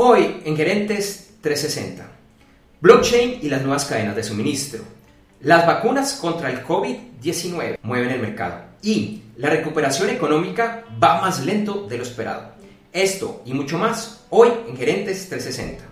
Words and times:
Hoy 0.00 0.42
en 0.44 0.56
Gerentes 0.56 1.30
360, 1.40 2.08
blockchain 2.80 3.40
y 3.42 3.48
las 3.48 3.62
nuevas 3.62 3.84
cadenas 3.84 4.14
de 4.14 4.22
suministro, 4.22 4.84
las 5.40 5.66
vacunas 5.66 6.12
contra 6.12 6.52
el 6.52 6.62
COVID-19 6.62 7.78
mueven 7.82 8.10
el 8.10 8.20
mercado 8.20 8.60
y 8.80 9.22
la 9.38 9.50
recuperación 9.50 10.10
económica 10.10 10.84
va 11.02 11.20
más 11.20 11.44
lento 11.44 11.88
de 11.88 11.98
lo 11.98 12.04
esperado. 12.04 12.52
Esto 12.92 13.42
y 13.44 13.54
mucho 13.54 13.76
más 13.76 14.24
hoy 14.30 14.50
en 14.68 14.76
Gerentes 14.76 15.28
360. 15.28 15.84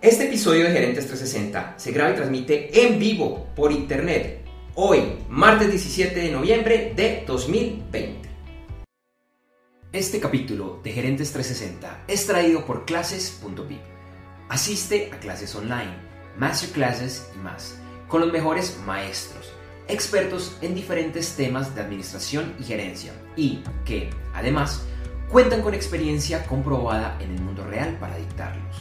Este 0.00 0.24
episodio 0.24 0.64
de 0.64 0.72
Gerentes 0.72 1.06
360 1.06 1.74
se 1.76 1.92
graba 1.92 2.12
y 2.12 2.16
transmite 2.16 2.86
en 2.86 2.98
vivo 2.98 3.46
por 3.54 3.72
internet 3.72 4.40
hoy, 4.74 5.02
martes 5.28 5.68
17 5.68 6.18
de 6.18 6.30
noviembre 6.30 6.94
de 6.96 7.24
2020. 7.26 8.27
Este 9.90 10.20
capítulo 10.20 10.80
de 10.84 10.92
Gerentes 10.92 11.32
360 11.32 12.04
es 12.08 12.26
traído 12.26 12.66
por 12.66 12.84
clases.vip. 12.84 13.80
Asiste 14.50 15.10
a 15.14 15.18
clases 15.18 15.54
online, 15.54 15.94
masterclasses 16.36 17.30
y 17.34 17.38
más, 17.38 17.78
con 18.06 18.20
los 18.20 18.30
mejores 18.30 18.78
maestros, 18.84 19.50
expertos 19.88 20.58
en 20.60 20.74
diferentes 20.74 21.36
temas 21.36 21.74
de 21.74 21.80
administración 21.80 22.54
y 22.60 22.64
gerencia, 22.64 23.14
y 23.34 23.62
que, 23.86 24.10
además, 24.34 24.82
cuentan 25.30 25.62
con 25.62 25.72
experiencia 25.72 26.46
comprobada 26.46 27.16
en 27.22 27.30
el 27.30 27.40
mundo 27.40 27.64
real 27.64 27.96
para 27.98 28.18
dictarlos. 28.18 28.76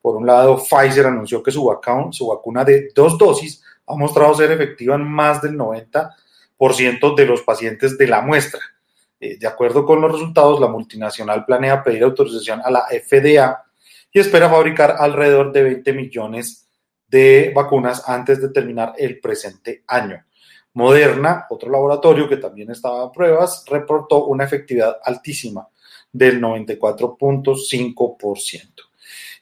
Por 0.00 0.16
un 0.16 0.26
lado, 0.26 0.56
Pfizer 0.56 1.04
anunció 1.04 1.42
que 1.42 1.50
su, 1.50 1.62
vacuna, 1.62 2.10
su 2.12 2.28
vacuna 2.28 2.64
de 2.64 2.88
dos 2.94 3.18
dosis 3.18 3.62
ha 3.86 3.94
mostrado 3.94 4.34
ser 4.34 4.52
efectiva 4.52 4.94
en 4.94 5.04
más 5.04 5.42
del 5.42 5.54
90% 5.54 7.14
de 7.14 7.26
los 7.26 7.42
pacientes 7.42 7.98
de 7.98 8.06
la 8.06 8.22
muestra. 8.22 8.60
Eh, 9.20 9.36
de 9.38 9.46
acuerdo 9.46 9.84
con 9.84 10.00
los 10.00 10.12
resultados, 10.12 10.58
la 10.60 10.68
multinacional 10.68 11.44
planea 11.44 11.82
pedir 11.82 12.04
autorización 12.04 12.62
a 12.64 12.70
la 12.70 12.86
FDA 12.86 13.65
y 14.16 14.18
espera 14.18 14.48
fabricar 14.48 14.96
alrededor 14.98 15.52
de 15.52 15.62
20 15.62 15.92
millones 15.92 16.66
de 17.06 17.52
vacunas 17.54 18.08
antes 18.08 18.40
de 18.40 18.48
terminar 18.48 18.94
el 18.96 19.20
presente 19.20 19.84
año. 19.86 20.24
Moderna, 20.72 21.44
otro 21.50 21.70
laboratorio 21.70 22.26
que 22.26 22.38
también 22.38 22.70
estaba 22.70 23.04
en 23.04 23.12
pruebas, 23.12 23.62
reportó 23.66 24.24
una 24.24 24.44
efectividad 24.44 24.96
altísima 25.04 25.68
del 26.10 26.40
94.5%. 26.40 28.72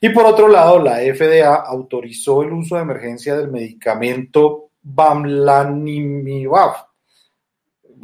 Y 0.01 0.09
por 0.09 0.27
otro 0.27 0.49
lado, 0.49 0.81
la 0.81 0.97
FDA 0.97 1.55
autorizó 1.55 2.43
el 2.43 2.53
uso 2.53 2.75
de 2.75 2.83
emergencia 2.83 3.37
del 3.37 3.53
medicamento 3.53 4.71
Bamlanimab 4.83 6.75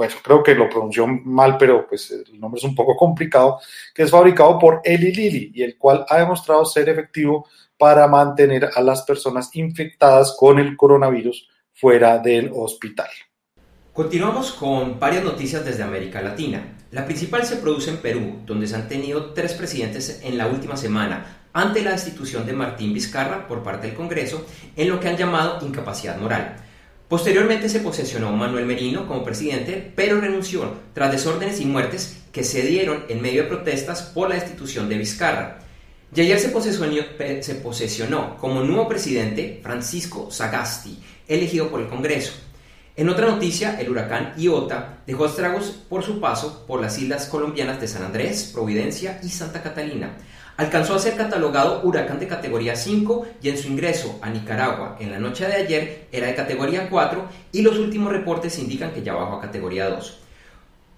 bueno, 0.00 0.14
creo 0.22 0.42
que 0.42 0.54
lo 0.54 0.66
pronunció 0.66 1.06
mal, 1.06 1.58
pero 1.58 1.86
pues 1.86 2.10
el 2.10 2.40
nombre 2.40 2.58
es 2.58 2.64
un 2.64 2.74
poco 2.74 2.96
complicado, 2.96 3.58
que 3.94 4.04
es 4.04 4.10
fabricado 4.10 4.58
por 4.58 4.80
Eli 4.82 5.12
Lilly 5.12 5.52
y 5.54 5.62
el 5.62 5.76
cual 5.76 6.06
ha 6.08 6.16
demostrado 6.16 6.64
ser 6.64 6.88
efectivo 6.88 7.46
para 7.76 8.08
mantener 8.08 8.70
a 8.74 8.80
las 8.80 9.02
personas 9.02 9.54
infectadas 9.54 10.34
con 10.38 10.58
el 10.58 10.74
coronavirus 10.74 11.46
fuera 11.74 12.18
del 12.18 12.50
hospital. 12.54 13.10
Continuamos 13.92 14.52
con 14.52 14.98
varias 14.98 15.22
noticias 15.22 15.66
desde 15.66 15.82
América 15.82 16.22
Latina. 16.22 16.78
La 16.92 17.04
principal 17.04 17.44
se 17.44 17.56
produce 17.56 17.90
en 17.90 17.98
Perú, 17.98 18.38
donde 18.46 18.68
se 18.68 18.76
han 18.76 18.88
tenido 18.88 19.34
tres 19.34 19.52
presidentes 19.52 20.22
en 20.24 20.38
la 20.38 20.46
última 20.46 20.78
semana 20.78 21.42
ante 21.52 21.82
la 21.82 21.90
destitución 21.90 22.46
de 22.46 22.54
Martín 22.54 22.94
Vizcarra 22.94 23.46
por 23.46 23.62
parte 23.62 23.88
del 23.88 23.96
Congreso 23.96 24.46
en 24.76 24.88
lo 24.88 24.98
que 24.98 25.10
han 25.10 25.18
llamado 25.18 25.58
incapacidad 25.66 26.16
moral. 26.16 26.56
Posteriormente 27.10 27.68
se 27.68 27.80
posesionó 27.80 28.30
Manuel 28.30 28.66
Merino 28.66 29.08
como 29.08 29.24
presidente, 29.24 29.92
pero 29.96 30.20
renunció 30.20 30.74
tras 30.94 31.10
desórdenes 31.10 31.60
y 31.60 31.64
muertes 31.64 32.18
que 32.30 32.44
se 32.44 32.62
dieron 32.62 33.04
en 33.08 33.20
medio 33.20 33.42
de 33.42 33.48
protestas 33.48 34.02
por 34.02 34.28
la 34.28 34.36
destitución 34.36 34.88
de 34.88 34.96
Vizcarra. 34.96 35.58
Y 36.14 36.20
ayer 36.20 36.38
se 36.38 36.50
posesionó, 36.50 37.02
se 37.40 37.54
posesionó 37.56 38.36
como 38.36 38.62
nuevo 38.62 38.86
presidente 38.86 39.58
Francisco 39.60 40.30
Sagasti, 40.30 41.02
elegido 41.26 41.68
por 41.68 41.80
el 41.80 41.88
Congreso. 41.88 42.32
En 42.94 43.08
otra 43.08 43.26
noticia, 43.26 43.80
el 43.80 43.90
huracán 43.90 44.34
Iota 44.36 44.98
dejó 45.04 45.26
estragos 45.26 45.82
por 45.88 46.04
su 46.04 46.20
paso 46.20 46.64
por 46.64 46.80
las 46.80 46.96
islas 46.96 47.26
colombianas 47.26 47.80
de 47.80 47.88
San 47.88 48.04
Andrés, 48.04 48.52
Providencia 48.54 49.18
y 49.24 49.30
Santa 49.30 49.64
Catalina, 49.64 50.16
alcanzó 50.60 50.94
a 50.94 50.98
ser 50.98 51.16
catalogado 51.16 51.80
huracán 51.84 52.20
de 52.20 52.28
categoría 52.28 52.76
5 52.76 53.26
y 53.42 53.48
en 53.48 53.56
su 53.56 53.68
ingreso 53.68 54.18
a 54.20 54.28
Nicaragua 54.28 54.98
en 55.00 55.10
la 55.10 55.18
noche 55.18 55.46
de 55.46 55.54
ayer 55.54 56.06
era 56.12 56.26
de 56.26 56.34
categoría 56.34 56.90
4 56.90 57.24
y 57.52 57.62
los 57.62 57.78
últimos 57.78 58.12
reportes 58.12 58.58
indican 58.58 58.90
que 58.92 59.02
ya 59.02 59.14
bajó 59.14 59.36
a 59.36 59.40
categoría 59.40 59.88
2. 59.88 60.18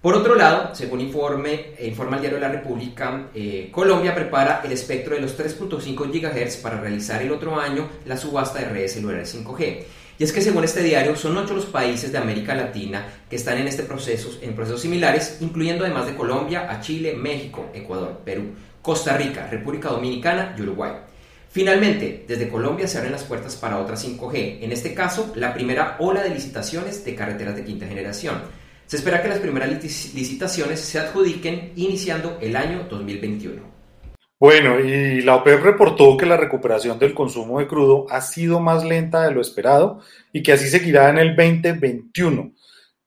Por 0.01 0.15
otro 0.15 0.35
lado, 0.35 0.75
según 0.75 0.99
informe, 0.99 1.67
eh, 1.77 1.87
informa 1.87 2.17
el 2.17 2.23
diario 2.23 2.39
de 2.41 2.45
la 2.45 2.51
República, 2.51 3.29
eh, 3.33 3.69
Colombia 3.71 4.13
prepara 4.13 4.61
el 4.65 4.73
espectro 4.73 5.15
de 5.15 5.21
los 5.21 5.39
3.5 5.39 6.11
GHz 6.11 6.57
para 6.57 6.81
realizar 6.81 7.21
el 7.21 7.31
otro 7.31 7.57
año 7.57 7.87
la 8.05 8.17
subasta 8.17 8.59
de 8.59 8.65
redes 8.65 8.95
celulares 8.95 9.33
5G. 9.33 9.85
Y 10.19 10.23
es 10.25 10.33
que 10.33 10.41
según 10.41 10.65
este 10.65 10.83
diario, 10.83 11.15
son 11.15 11.37
ocho 11.37 11.53
los 11.53 11.67
países 11.67 12.11
de 12.11 12.17
América 12.17 12.53
Latina 12.53 13.07
que 13.29 13.37
están 13.37 13.59
en 13.59 13.67
este 13.69 13.83
proceso, 13.83 14.29
en 14.41 14.55
procesos 14.55 14.81
similares, 14.81 15.37
incluyendo 15.39 15.85
además 15.85 16.05
de 16.05 16.15
Colombia, 16.15 16.67
a 16.69 16.81
Chile, 16.81 17.15
México, 17.15 17.69
Ecuador, 17.73 18.19
Perú, 18.25 18.51
Costa 18.83 19.17
Rica, 19.17 19.47
República 19.49 19.89
Dominicana 19.89 20.53
y 20.55 20.61
Uruguay. 20.61 20.91
Finalmente, 21.49 22.25
desde 22.27 22.49
Colombia 22.49 22.87
se 22.87 22.97
abren 22.97 23.13
las 23.13 23.23
puertas 23.23 23.55
para 23.55 23.79
otra 23.79 23.95
5G, 23.95 24.57
en 24.61 24.71
este 24.71 24.93
caso 24.93 25.31
la 25.35 25.53
primera 25.53 25.95
ola 25.99 26.21
de 26.21 26.31
licitaciones 26.31 27.05
de 27.05 27.15
carreteras 27.15 27.55
de 27.55 27.63
quinta 27.63 27.87
generación. 27.87 28.41
Se 28.85 28.97
espera 28.97 29.21
que 29.21 29.29
las 29.29 29.39
primeras 29.39 29.69
licitaciones 29.69 30.81
se 30.81 30.99
adjudiquen 30.99 31.71
iniciando 31.75 32.37
el 32.41 32.55
año 32.55 32.85
2021. 32.89 33.61
Bueno, 34.37 34.81
y 34.81 35.21
la 35.21 35.37
OPEP 35.37 35.63
reportó 35.63 36.17
que 36.17 36.25
la 36.25 36.35
recuperación 36.35 36.99
del 36.99 37.13
consumo 37.13 37.59
de 37.59 37.67
crudo 37.67 38.07
ha 38.09 38.19
sido 38.19 38.59
más 38.59 38.83
lenta 38.83 39.23
de 39.23 39.31
lo 39.31 39.39
esperado 39.39 40.01
y 40.33 40.43
que 40.43 40.51
así 40.51 40.67
seguirá 40.67 41.09
en 41.09 41.19
el 41.19 41.35
2021. 41.37 42.51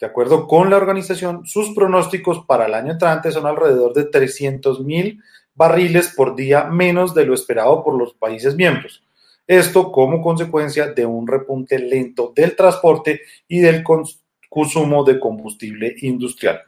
De 0.01 0.07
acuerdo 0.07 0.47
con 0.47 0.71
la 0.71 0.77
organización, 0.77 1.45
sus 1.47 1.75
pronósticos 1.75 2.45
para 2.47 2.67
el 2.67 2.75
año 2.75 2.93
entrante 2.93 3.33
son 3.33 3.47
alrededor 3.47 3.93
de 3.93 4.05
300 4.05 4.81
mil 4.81 5.21
barriles 5.57 6.13
por 6.15 6.37
día 6.37 6.65
menos 6.65 7.15
de 7.15 7.27
lo 7.27 7.35
esperado 7.35 7.83
por 7.83 7.99
los 7.99 8.15
países 8.15 8.55
miembros. 8.55 9.03
Esto 9.47 9.91
como 9.91 10.23
consecuencia 10.23 10.89
de 10.89 11.07
un 11.07 11.27
repunte 11.27 11.79
lento 11.79 12.33
del 12.35 12.55
transporte 12.55 13.23
y 13.49 13.61
del 13.61 13.83
consumo 14.49 15.05
de 15.05 15.19
combustible 15.19 15.95
industrial. 16.03 16.61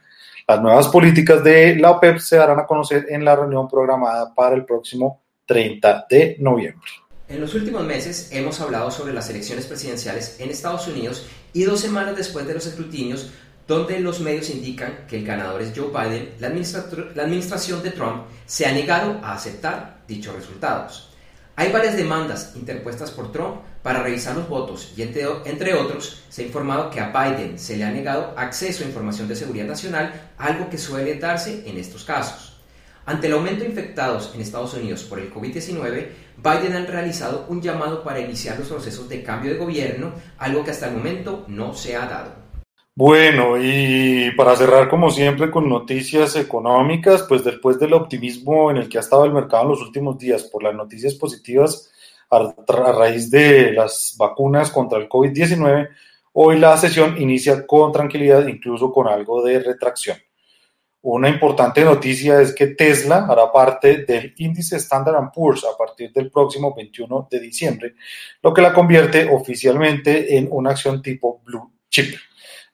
Las 0.47 0.61
nuevas 0.61 0.87
políticas 0.87 1.43
de 1.43 1.75
la 1.75 1.91
OPEP 1.91 2.17
se 2.17 2.37
darán 2.37 2.59
a 2.59 2.65
conocer 2.65 3.05
en 3.09 3.23
la 3.23 3.35
reunión 3.35 3.67
programada 3.67 4.33
para 4.33 4.55
el 4.55 4.65
próximo 4.65 5.21
30 5.45 6.07
de 6.09 6.37
noviembre. 6.39 6.89
En 7.27 7.39
los 7.39 7.53
últimos 7.53 7.83
meses 7.83 8.29
hemos 8.31 8.59
hablado 8.59 8.89
sobre 8.89 9.13
las 9.13 9.29
elecciones 9.29 9.67
presidenciales 9.67 10.39
en 10.39 10.49
Estados 10.49 10.87
Unidos 10.87 11.27
y 11.53 11.63
dos 11.63 11.79
semanas 11.79 12.17
después 12.17 12.47
de 12.47 12.55
los 12.55 12.65
escrutinios, 12.65 13.29
donde 13.69 13.99
los 13.99 14.19
medios 14.19 14.49
indican 14.49 15.05
que 15.07 15.17
el 15.17 15.25
ganador 15.25 15.61
es 15.61 15.73
Joe 15.75 15.89
Biden, 15.89 16.31
la, 16.39 16.47
administración 16.47 17.83
de 17.83 17.91
Trump 17.91 18.23
se 18.47 18.65
ha 18.65 18.71
negado 18.71 19.19
a 19.23 19.33
aceptar 19.33 19.99
dichos 20.07 20.33
resultados. 20.33 21.11
Hay 21.55 21.71
varias 21.71 21.95
demandas 21.95 22.53
interpuestas 22.55 23.11
por 23.11 23.31
Trump 23.31 23.57
para 23.83 24.01
revisar 24.01 24.35
los 24.35 24.49
votos 24.49 24.91
y 24.97 25.03
entre, 25.03 25.75
otros 25.75 26.23
se 26.29 26.41
ha 26.41 26.45
informado 26.47 26.89
que 26.89 26.99
a 26.99 27.11
Biden 27.11 27.59
se 27.59 27.77
le 27.77 27.83
ha 27.83 27.91
negado 27.91 28.33
acceso 28.35 28.83
a 28.83 28.87
información 28.87 29.27
de 29.27 29.35
seguridad 29.35 29.67
nacional, 29.67 30.31
algo 30.39 30.67
que 30.67 30.79
suele 30.79 31.19
darse 31.19 31.61
en 31.69 31.77
estos 31.77 32.03
casos. 32.03 32.59
Ante 33.05 33.27
el 33.27 33.33
aumento 33.33 33.63
de 33.63 33.69
infectados 33.69 34.31
en 34.33 34.41
Estados 34.41 34.73
Unidos 34.73 35.03
por 35.03 35.19
el 35.19 35.31
COVID-19, 35.31 36.07
Biden 36.37 36.75
ha 36.75 36.85
realizado 36.87 37.45
un 37.49 37.61
llamado 37.61 38.03
para 38.03 38.19
iniciar 38.19 38.57
los 38.57 38.67
procesos 38.67 39.07
de 39.07 39.21
cambio 39.21 39.51
de 39.51 39.59
gobierno, 39.59 40.13
algo 40.39 40.63
que 40.63 40.71
hasta 40.71 40.87
el 40.87 40.95
momento 40.95 41.45
no 41.47 41.75
se 41.75 41.95
ha 41.95 42.07
dado. 42.07 42.48
Bueno, 42.95 43.55
y 43.57 44.31
para 44.35 44.55
cerrar 44.57 44.89
como 44.89 45.09
siempre 45.09 45.49
con 45.49 45.69
noticias 45.69 46.35
económicas, 46.35 47.23
pues 47.29 47.43
después 47.43 47.79
del 47.79 47.93
optimismo 47.93 48.69
en 48.71 48.77
el 48.77 48.89
que 48.89 48.97
ha 48.97 49.01
estado 49.01 49.23
el 49.25 49.31
mercado 49.31 49.63
en 49.63 49.69
los 49.69 49.81
últimos 49.81 50.17
días 50.17 50.43
por 50.43 50.63
las 50.63 50.75
noticias 50.75 51.15
positivas 51.15 51.89
a, 52.29 52.53
raíz 52.91 53.31
de 53.31 53.71
las 53.71 54.15
vacunas 54.17 54.69
contra 54.71 54.99
el 54.99 55.07
COVID-19, 55.07 55.89
hoy 56.33 56.59
la 56.59 56.77
sesión 56.77 57.19
inicia 57.21 57.65
con 57.65 57.91
tranquilidad, 57.91 58.47
incluso 58.47 58.91
con 58.91 59.07
algo 59.07 59.43
de 59.43 59.59
retracción. 59.59 60.17
Una 61.01 61.29
importante 61.29 61.85
noticia 61.85 62.41
es 62.41 62.53
que 62.53 62.67
Tesla 62.67 63.25
hará 63.29 63.49
parte 63.53 64.03
del 64.03 64.33
índice 64.37 64.75
Standard 64.75 65.31
Poor's 65.33 65.63
a 65.63 65.77
partir 65.77 66.11
del 66.11 66.29
próximo 66.29 66.75
21 66.75 67.29
de 67.31 67.39
diciembre, 67.39 67.95
lo 68.43 68.53
que 68.53 68.61
la 68.61 68.73
convierte 68.73 69.29
oficialmente 69.31 70.37
en 70.37 70.49
una 70.51 70.71
acción 70.71 71.01
tipo 71.01 71.41
blue 71.45 71.71
chip. 71.89 72.15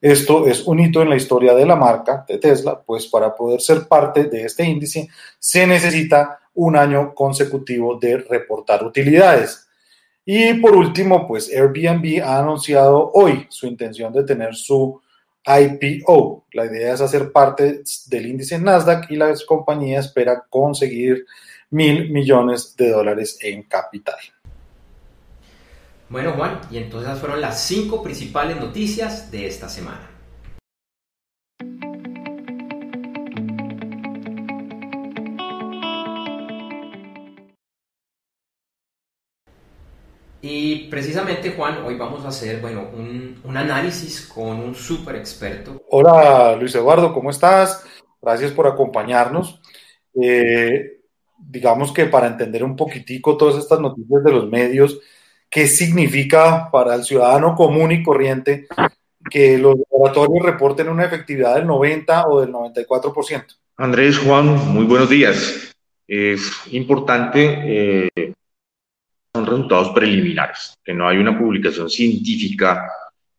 Esto 0.02 0.46
es 0.46 0.68
un 0.68 0.80
hito 0.80 1.02
en 1.02 1.10
la 1.10 1.16
historia 1.16 1.54
de 1.54 1.66
la 1.66 1.76
marca 1.76 2.26
de 2.28 2.38
Tesla, 2.38 2.82
pues 2.82 3.08
para 3.08 3.34
poder 3.34 3.62
ser 3.62 3.88
parte 3.88 4.26
de 4.26 4.44
este 4.44 4.64
índice 4.64 5.10
se 5.40 5.66
necesita 5.66 6.40
un 6.54 6.76
año 6.76 7.14
consecutivo 7.14 7.98
de 7.98 8.18
reportar 8.18 8.84
utilidades. 8.84 9.68
Y 10.26 10.56
por 10.56 10.76
último, 10.76 11.28
pues 11.28 11.52
Airbnb 11.54 12.24
ha 12.24 12.40
anunciado 12.40 13.12
hoy 13.14 13.46
su 13.50 13.68
intención 13.68 14.12
de 14.12 14.24
tener 14.24 14.56
su 14.56 15.00
IPO. 15.46 16.46
La 16.54 16.66
idea 16.66 16.94
es 16.94 17.02
hacer 17.02 17.32
parte 17.32 17.84
del 18.08 18.26
índice 18.26 18.58
Nasdaq 18.58 19.12
y 19.12 19.16
la 19.16 19.34
compañía 19.48 20.00
espera 20.00 20.44
conseguir 20.50 21.26
mil 21.70 22.10
millones 22.12 22.76
de 22.76 22.90
dólares 22.90 23.38
en 23.42 23.64
capital. 23.64 24.18
Bueno, 26.16 26.32
Juan, 26.32 26.62
y 26.72 26.78
entonces 26.78 27.10
esas 27.10 27.20
fueron 27.20 27.42
las 27.42 27.62
cinco 27.66 28.02
principales 28.02 28.56
noticias 28.56 29.30
de 29.32 29.48
esta 29.48 29.68
semana. 29.68 30.10
Y 40.42 40.88
precisamente, 40.88 41.52
Juan, 41.52 41.84
hoy 41.84 41.98
vamos 41.98 42.24
a 42.24 42.30
hacer 42.30 42.62
bueno, 42.62 42.88
un, 42.94 43.42
un 43.44 43.58
análisis 43.58 44.26
con 44.26 44.62
un 44.62 44.74
súper 44.74 45.18
experto. 45.18 45.84
Hola, 45.90 46.56
Luis 46.56 46.74
Eduardo, 46.76 47.14
¿cómo 47.14 47.30
estás? 47.30 47.86
Gracias 48.22 48.54
por 48.54 48.68
acompañarnos. 48.68 49.62
Eh, 50.14 51.02
digamos 51.38 51.92
que 51.92 52.06
para 52.06 52.28
entender 52.28 52.64
un 52.64 52.78
poquitico 52.78 53.36
todas 53.36 53.58
estas 53.58 53.82
noticias 53.82 54.24
de 54.24 54.32
los 54.32 54.48
medios, 54.48 55.02
qué 55.56 55.68
significa 55.68 56.70
para 56.70 56.96
el 56.96 57.06
ciudadano 57.06 57.56
común 57.56 57.90
y 57.94 58.04
corriente 58.04 58.68
que 59.32 59.58
los 59.58 59.78
laboratorios 59.90 60.46
reporten 60.46 60.90
una 60.90 61.06
efectividad 61.06 61.56
del 61.56 61.66
90 61.66 62.28
o 62.28 62.42
del 62.42 62.52
94%. 62.52 63.46
Andrés, 63.78 64.18
Juan, 64.18 64.48
muy 64.74 64.84
buenos 64.84 65.10
días. 65.10 65.74
Es 66.06 66.52
importante, 66.74 68.10
eh, 68.18 68.34
son 69.34 69.46
resultados 69.46 69.92
preliminares, 69.92 70.74
que 70.84 70.94
no 70.94 71.08
hay 71.08 71.20
una 71.20 71.40
publicación 71.40 71.90
científica 71.90 72.92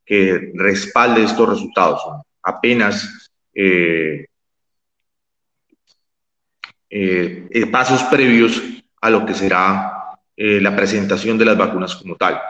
que 0.02 0.52
respalde 0.54 1.22
estos 1.22 1.46
resultados, 1.46 2.00
apenas 2.42 3.30
eh, 3.52 4.24
eh, 6.88 7.66
pasos 7.70 8.02
previos 8.04 8.62
a 9.02 9.10
lo 9.10 9.26
que 9.26 9.34
será 9.34 9.95
eh, 10.36 10.60
la 10.60 10.76
presentación 10.76 11.38
de 11.38 11.44
las 11.44 11.56
vacunas 11.56 11.96
como 11.96 12.16
tal. 12.16 12.40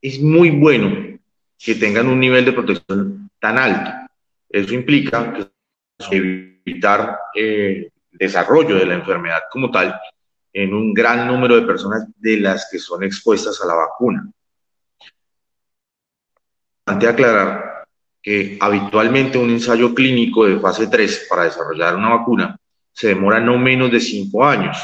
Es 0.00 0.20
muy 0.20 0.50
bueno 0.50 1.18
que 1.58 1.74
tengan 1.74 2.08
un 2.08 2.18
nivel 2.18 2.44
de 2.44 2.52
protección 2.52 3.30
tan 3.38 3.58
alto. 3.58 3.90
Eso 4.48 4.74
implica 4.74 5.32
que 5.32 6.60
evitar 6.64 7.18
eh, 7.34 7.90
desarrollo 8.10 8.76
de 8.76 8.86
la 8.86 8.94
enfermedad 8.94 9.40
como 9.50 9.70
tal 9.70 9.98
en 10.52 10.72
un 10.72 10.94
gran 10.94 11.26
número 11.26 11.56
de 11.56 11.66
personas 11.66 12.06
de 12.16 12.40
las 12.40 12.68
que 12.70 12.78
son 12.78 13.02
expuestas 13.04 13.60
a 13.60 13.66
la 13.66 13.74
vacuna. 13.74 14.26
Importante 16.80 17.08
aclarar 17.08 17.86
que 18.22 18.56
habitualmente 18.60 19.36
un 19.36 19.50
ensayo 19.50 19.94
clínico 19.94 20.46
de 20.46 20.58
fase 20.58 20.86
3 20.86 21.26
para 21.28 21.44
desarrollar 21.44 21.94
una 21.96 22.16
vacuna 22.16 22.58
se 22.92 23.08
demora 23.08 23.38
no 23.38 23.58
menos 23.58 23.90
de 23.90 24.00
5 24.00 24.44
años, 24.44 24.78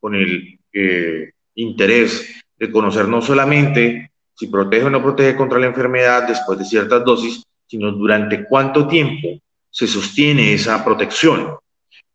con 0.00 0.14
el 0.14 0.58
eh, 0.72 1.32
interés 1.54 2.42
de 2.58 2.70
conocer 2.70 3.08
no 3.08 3.22
solamente 3.22 4.10
si 4.34 4.46
protege 4.46 4.86
o 4.86 4.90
no 4.90 5.02
protege 5.02 5.36
contra 5.36 5.58
la 5.58 5.66
enfermedad 5.66 6.26
después 6.26 6.58
de 6.58 6.64
ciertas 6.64 7.04
dosis, 7.04 7.42
sino 7.66 7.92
durante 7.92 8.44
cuánto 8.44 8.88
tiempo 8.88 9.40
se 9.70 9.86
sostiene 9.86 10.54
esa 10.54 10.84
protección. 10.84 11.56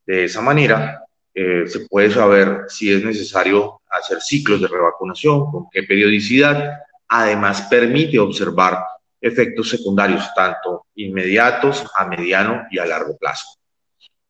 De 0.06 0.26
esa 0.26 0.42
manera, 0.42 1.04
eh, 1.34 1.66
se 1.68 1.82
puede 1.82 2.12
saber 2.12 2.62
si 2.68 2.92
es 2.92 3.04
necesario 3.04 3.82
hacer 3.90 4.22
ciclos 4.22 4.62
de 4.62 4.68
revacunación, 4.68 5.52
con 5.52 5.70
qué 5.70 5.84
periodicidad. 5.84 6.80
Además, 7.08 7.68
permite 7.70 8.20
observar 8.20 8.80
efectos 9.22 9.70
secundarios, 9.70 10.34
tanto 10.36 10.86
inmediatos, 10.96 11.86
a 11.96 12.06
mediano 12.06 12.64
y 12.72 12.80
a 12.80 12.86
largo 12.86 13.18
plazo. 13.18 13.46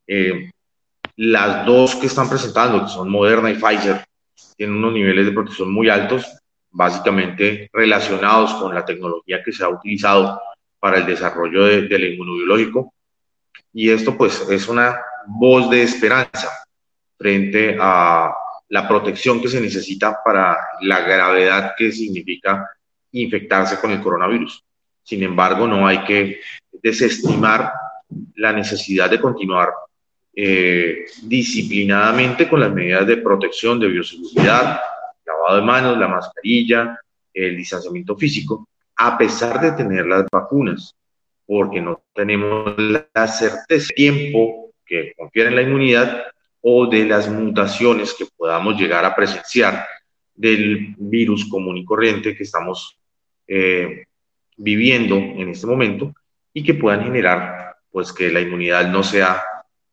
Eh, 0.07 0.51
las 1.17 1.65
dos 1.65 1.95
que 1.95 2.07
están 2.07 2.29
presentando, 2.29 2.83
que 2.83 2.91
son 2.91 3.09
Moderna 3.09 3.51
y 3.51 3.55
Pfizer, 3.55 4.05
tienen 4.55 4.77
unos 4.77 4.93
niveles 4.93 5.25
de 5.25 5.31
protección 5.31 5.71
muy 5.71 5.89
altos, 5.89 6.25
básicamente 6.71 7.69
relacionados 7.71 8.53
con 8.55 8.73
la 8.73 8.85
tecnología 8.85 9.41
que 9.43 9.51
se 9.51 9.63
ha 9.63 9.69
utilizado 9.69 10.41
para 10.79 10.97
el 10.97 11.05
desarrollo 11.05 11.65
del 11.65 12.13
inmunobiológico. 12.13 12.93
Y 13.73 13.89
esto 13.89 14.17
pues 14.17 14.47
es 14.49 14.67
una 14.67 14.97
voz 15.27 15.69
de 15.69 15.83
esperanza 15.83 16.49
frente 17.17 17.77
a 17.79 18.33
la 18.69 18.87
protección 18.87 19.41
que 19.41 19.47
se 19.47 19.61
necesita 19.61 20.19
para 20.23 20.57
la 20.81 21.01
gravedad 21.01 21.73
que 21.77 21.91
significa 21.91 22.69
infectarse 23.11 23.79
con 23.79 23.91
el 23.91 24.01
coronavirus. 24.01 24.63
Sin 25.03 25.23
embargo, 25.23 25.67
no 25.67 25.87
hay 25.87 26.03
que 26.03 26.39
desestimar 26.71 27.71
la 28.35 28.51
necesidad 28.51 29.09
de 29.09 29.19
continuar 29.19 29.69
eh, 30.35 31.05
disciplinadamente 31.23 32.49
con 32.49 32.59
las 32.59 32.73
medidas 32.73 33.07
de 33.07 33.17
protección, 33.17 33.79
de 33.79 33.87
bioseguridad, 33.87 34.81
lavado 35.25 35.55
de 35.55 35.61
manos, 35.61 35.97
la 35.97 36.09
mascarilla, 36.09 36.99
el 37.33 37.55
distanciamiento 37.55 38.17
físico, 38.17 38.67
a 38.97 39.17
pesar 39.17 39.61
de 39.61 39.71
tener 39.71 40.05
las 40.05 40.25
vacunas, 40.31 40.93
porque 41.45 41.79
no 41.79 42.03
tenemos 42.13 42.75
la 42.77 43.27
certeza 43.27 43.87
de 43.89 43.95
tiempo 43.95 44.71
que 44.85 45.13
confiere 45.17 45.49
en 45.49 45.55
la 45.55 45.61
inmunidad 45.61 46.23
o 46.61 46.87
de 46.87 47.05
las 47.05 47.29
mutaciones 47.29 48.13
que 48.13 48.25
podamos 48.35 48.79
llegar 48.79 49.05
a 49.05 49.15
presenciar 49.15 49.85
del 50.33 50.95
virus 50.97 51.45
común 51.45 51.77
y 51.77 51.85
corriente 51.85 52.35
que 52.35 52.43
estamos 52.43 52.97
eh, 53.47 54.05
viviendo 54.57 55.15
en 55.15 55.49
este 55.49 55.67
momento 55.67 56.13
y 56.53 56.63
que 56.63 56.73
puedan 56.73 57.03
generar 57.03 57.75
pues 57.91 58.11
que 58.11 58.29
la 58.31 58.41
inmunidad 58.41 58.89
no 58.89 59.03
sea 59.03 59.41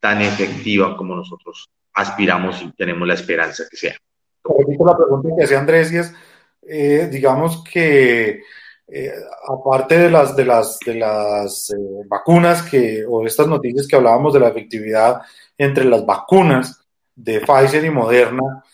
tan 0.02 0.20
efectiva 0.20 0.96
como 0.96 1.14
nosotros 1.14 1.70
aspiramos 1.94 2.60
y 2.60 2.72
tenemos 2.72 3.06
la 3.06 3.14
esperanza 3.14 3.62
que 3.70 3.76
sea. 3.76 3.96
La 4.42 4.96
pregunta 4.96 5.28
que 5.38 5.44
hacía 5.44 5.60
Andrés 5.60 5.92
y 5.92 5.98
es, 5.98 6.12
eh, 6.62 7.08
digamos 7.08 7.62
que 7.62 8.42
eh, 8.88 9.12
aparte 9.46 9.96
de 9.96 10.10
las, 10.10 10.34
de 10.34 10.44
las, 10.44 10.80
de 10.84 10.96
las 10.96 11.70
eh, 11.70 12.04
vacunas 12.08 12.62
que, 12.62 13.04
o 13.08 13.24
estas 13.24 13.46
noticias 13.46 13.86
que 13.86 13.94
hablábamos 13.94 14.32
de 14.32 14.40
la 14.40 14.48
efectividad 14.48 15.22
entre 15.56 15.84
las 15.84 16.04
vacunas, 16.04 16.84
de 17.14 17.40
Pfizer 17.40 17.84
y 17.84 17.90
Moderna, 17.90 18.64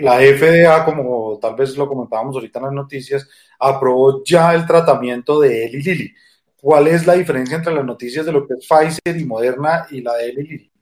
la 0.00 0.18
FDA, 0.18 0.84
como 0.84 1.38
tal 1.40 1.54
vez 1.54 1.76
lo 1.76 1.86
comentábamos 1.86 2.34
ahorita 2.34 2.58
en 2.58 2.64
las 2.64 2.74
noticias, 2.74 3.28
aprobó 3.60 4.24
ya 4.24 4.52
el 4.52 4.66
tratamiento 4.66 5.38
de 5.38 5.66
Eli 5.66 5.82
Lilly. 5.82 6.14
¿Cuál 6.60 6.88
es 6.88 7.06
la 7.06 7.14
diferencia 7.14 7.56
entre 7.56 7.72
las 7.72 7.84
noticias 7.84 8.26
de 8.26 8.32
lo 8.32 8.46
que 8.46 8.54
es 8.54 8.66
Pfizer 8.66 9.16
y 9.16 9.24
Moderna 9.24 9.86
y 9.90 10.00
la 10.00 10.14
de 10.14 10.32
Lilly? 10.32 10.72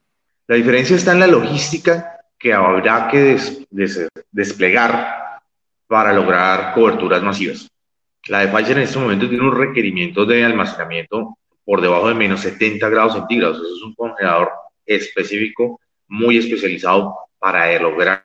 La 0.47 0.55
diferencia 0.55 0.95
está 0.95 1.11
en 1.11 1.19
la 1.19 1.27
logística 1.27 2.19
que 2.39 2.51
habrá 2.51 3.07
que 3.09 3.37
desplegar 4.31 5.41
para 5.85 6.13
lograr 6.13 6.73
coberturas 6.73 7.21
masivas. 7.21 7.69
La 8.27 8.39
de 8.39 8.47
Pfizer 8.47 8.77
en 8.77 8.83
este 8.83 8.99
momento 8.99 9.29
tiene 9.29 9.43
un 9.43 9.55
requerimiento 9.55 10.25
de 10.25 10.43
almacenamiento 10.43 11.37
por 11.63 11.79
debajo 11.79 12.07
de 12.07 12.15
menos 12.15 12.41
70 12.41 12.89
grados 12.89 13.13
centígrados. 13.13 13.57
Eso 13.57 13.75
es 13.75 13.81
un 13.83 13.93
congelador 13.93 14.49
específico, 14.85 15.79
muy 16.07 16.37
especializado 16.37 17.15
para 17.37 17.79
lograr 17.79 18.23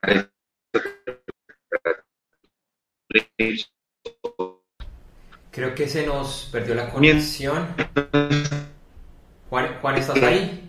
Creo 5.53 5.75
que 5.75 5.87
se 5.87 6.03
nos 6.03 6.49
perdió 6.51 6.73
la 6.73 6.89
conexión. 6.89 7.67
Juan, 9.51 9.67
Juan 9.81 9.97
¿estás 9.97 10.23
ahí? 10.23 10.67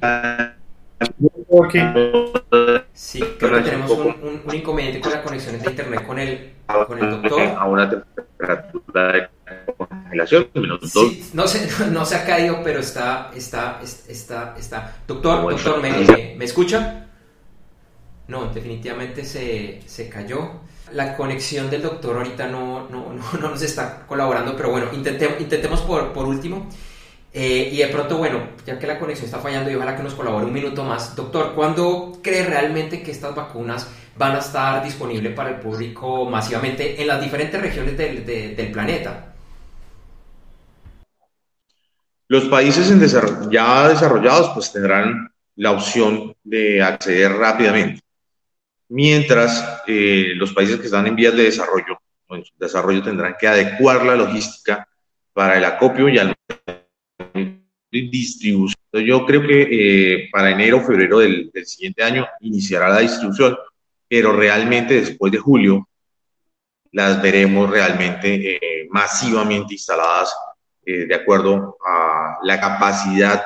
Sí, 2.93 3.25
creo 3.39 3.55
que 3.55 3.61
tenemos 3.63 3.91
un, 3.93 4.43
un, 4.45 4.55
inconveniente 4.55 5.01
con 5.01 5.11
la 5.11 5.23
conexión 5.23 5.59
de 5.59 5.71
internet 5.71 6.07
con 6.07 6.19
el, 6.19 6.53
con 6.87 6.99
el 6.99 7.11
doctor. 7.11 7.43
A 7.59 7.65
una 7.65 7.89
temperatura 7.89 9.13
de 9.13 9.29
congelación. 9.75 10.49
Sí, 10.83 11.31
no, 11.33 11.49
se, 11.49 11.87
no 11.91 12.05
se 12.05 12.17
ha 12.17 12.27
caído, 12.27 12.61
pero 12.63 12.81
está, 12.81 13.31
está, 13.35 13.81
está, 13.83 14.55
está. 14.59 14.97
Doctor, 15.09 15.51
doctor, 15.51 15.81
¿me, 15.81 16.35
¿me 16.37 16.45
escucha? 16.45 17.07
No, 18.29 18.53
definitivamente 18.53 19.25
se, 19.25 19.81
se 19.87 20.11
cayó. 20.11 20.61
La 20.95 21.17
conexión 21.17 21.69
del 21.69 21.83
doctor 21.83 22.17
ahorita 22.17 22.47
no, 22.47 22.89
no, 22.89 23.13
no, 23.13 23.25
no 23.41 23.51
nos 23.51 23.63
está 23.63 24.07
colaborando, 24.07 24.57
pero 24.57 24.71
bueno, 24.71 24.87
intentemos, 24.93 25.41
intentemos 25.41 25.81
por, 25.83 26.13
por 26.13 26.27
último. 26.27 26.69
Eh, 27.37 27.71
y 27.73 27.79
de 27.79 27.89
pronto, 27.89 28.17
bueno, 28.17 28.51
ya 28.65 28.79
que 28.79 28.87
la 28.87 28.99
conexión 28.99 29.27
está 29.27 29.41
fallando 29.41 29.69
y 29.69 29.75
ojalá 29.75 29.97
que 29.97 30.05
nos 30.05 30.15
colabore 30.15 30.47
un 30.47 30.53
minuto 30.53 30.85
más. 30.85 31.17
Doctor, 31.17 31.53
¿cuándo 31.55 32.21
cree 32.23 32.47
realmente 32.47 33.03
que 33.03 33.11
estas 33.11 33.35
vacunas 33.35 33.89
van 34.17 34.37
a 34.37 34.39
estar 34.39 34.85
disponibles 34.85 35.35
para 35.35 35.51
el 35.51 35.57
público 35.57 36.31
masivamente 36.31 37.01
en 37.03 37.09
las 37.09 37.21
diferentes 37.21 37.61
regiones 37.61 37.99
del, 37.99 38.25
del 38.25 38.71
planeta? 38.71 39.35
Los 42.29 42.45
países 42.45 42.89
ya 43.51 43.89
desarrollados 43.89 44.51
pues 44.51 44.73
tendrán 44.73 45.31
la 45.57 45.73
opción 45.73 46.35
de 46.43 46.83
acceder 46.83 47.33
rápidamente, 47.33 48.01
mientras 48.95 49.83
eh, 49.89 50.35
los 50.37 50.53
países 50.53 50.79
que 50.79 50.85
están 50.87 51.09
en 51.09 51.17
vías 51.17 51.35
de 51.35 51.43
desarrollo 51.43 51.99
en 52.31 52.45
su 52.45 52.53
desarrollo 52.59 53.03
tendrán 53.03 53.35
que 53.39 53.49
adecuar 53.49 54.05
la 54.05 54.15
logística 54.15 54.87
para 55.33 55.57
el 55.57 55.65
acopio 55.65 56.09
y 56.09 56.19
al 56.19 56.35
distribución. 57.91 58.81
Yo 58.93 59.25
creo 59.27 59.43
que 59.43 59.69
eh, 59.71 60.29
para 60.33 60.51
enero 60.51 60.79
o 60.79 60.81
febrero 60.81 61.19
del, 61.19 61.51
siguiente 61.65 62.03
año 62.03 62.27
iniciará 62.41 62.89
la 62.89 63.01
distribución, 63.01 63.57
pero 64.09 64.33
realmente 64.33 64.95
después 65.01 65.33
de 65.33 65.39
julio 65.39 65.89
las 66.93 67.21
veremos 67.21 67.71
realmente 67.71 68.57
eh, 68.57 68.89
masivamente 68.91 69.75
instaladas 69.75 70.35
eh, 70.87 71.07
de 71.07 71.15
acuerdo 71.15 71.77
a 71.85 72.39
la 72.43 72.61
capacidad 72.61 73.45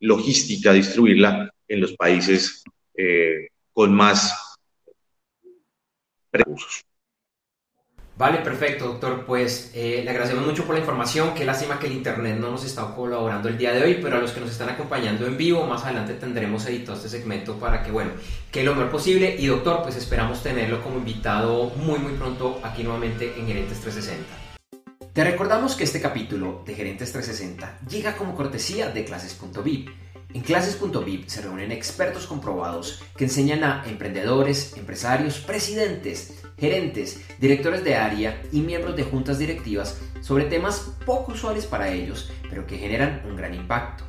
logística 0.00 0.72
de 0.72 0.78
distribuirla 0.78 1.50
en 1.68 1.80
los 1.80 1.94
países 1.94 2.62
con 3.72 3.94
más 3.94 4.45
recursos. 6.38 6.84
Vale, 8.18 8.38
perfecto, 8.38 8.86
doctor. 8.86 9.26
Pues 9.26 9.72
eh, 9.74 10.00
le 10.02 10.10
agradecemos 10.10 10.46
mucho 10.46 10.64
por 10.64 10.74
la 10.74 10.80
información. 10.80 11.34
Qué 11.34 11.44
lástima 11.44 11.78
que 11.78 11.86
el 11.86 11.92
Internet 11.92 12.38
no 12.38 12.50
nos 12.50 12.64
está 12.64 12.94
colaborando 12.94 13.50
el 13.50 13.58
día 13.58 13.72
de 13.72 13.82
hoy, 13.82 13.98
pero 14.00 14.16
a 14.16 14.20
los 14.20 14.32
que 14.32 14.40
nos 14.40 14.50
están 14.50 14.70
acompañando 14.70 15.26
en 15.26 15.36
vivo, 15.36 15.66
más 15.66 15.84
adelante 15.84 16.14
tendremos 16.14 16.64
editado 16.66 16.96
este 16.96 17.10
segmento 17.10 17.58
para 17.58 17.82
que, 17.82 17.90
bueno, 17.90 18.12
que 18.50 18.64
lo 18.64 18.74
mejor 18.74 18.90
posible. 18.90 19.36
Y 19.38 19.46
doctor, 19.46 19.82
pues 19.82 19.96
esperamos 19.96 20.42
tenerlo 20.42 20.82
como 20.82 20.96
invitado 20.96 21.66
muy, 21.76 21.98
muy 21.98 22.12
pronto 22.14 22.58
aquí 22.62 22.82
nuevamente 22.82 23.34
en 23.38 23.46
Gerentes 23.46 23.80
360. 23.80 24.46
Te 25.12 25.24
recordamos 25.24 25.76
que 25.76 25.84
este 25.84 26.00
capítulo 26.00 26.62
de 26.66 26.74
Gerentes 26.74 27.12
360 27.12 27.80
llega 27.88 28.16
como 28.16 28.34
cortesía 28.34 28.88
de 28.88 29.04
clases.vip 29.04 29.88
en 30.36 30.42
clases.vip 30.42 31.28
se 31.28 31.40
reúnen 31.40 31.72
expertos 31.72 32.26
comprobados 32.26 33.02
que 33.16 33.24
enseñan 33.24 33.64
a 33.64 33.84
emprendedores, 33.86 34.76
empresarios, 34.76 35.38
presidentes, 35.38 36.42
gerentes, 36.58 37.22
directores 37.40 37.82
de 37.82 37.94
área 37.94 38.42
y 38.52 38.60
miembros 38.60 38.96
de 38.96 39.04
juntas 39.04 39.38
directivas 39.38 39.98
sobre 40.20 40.44
temas 40.44 40.92
poco 41.06 41.32
usuales 41.32 41.64
para 41.64 41.88
ellos, 41.88 42.30
pero 42.50 42.66
que 42.66 42.76
generan 42.76 43.22
un 43.26 43.34
gran 43.34 43.54
impacto. 43.54 44.04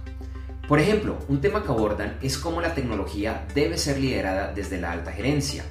Por 0.67 0.81
ejemplo, 0.81 1.17
un 1.29 1.39
tema 1.39 1.63
que 1.63 1.69
abordan 1.69 2.17
es 2.21 2.37
cómo 2.37 2.59
la 2.59 2.75
tecnología 2.75 3.47
debe 3.55 3.77
ser 3.77 3.97
liderada 3.97 4.51
desde 4.51 4.81
la 4.81 4.91
alta 4.91 5.13
gerencia. 5.13 5.63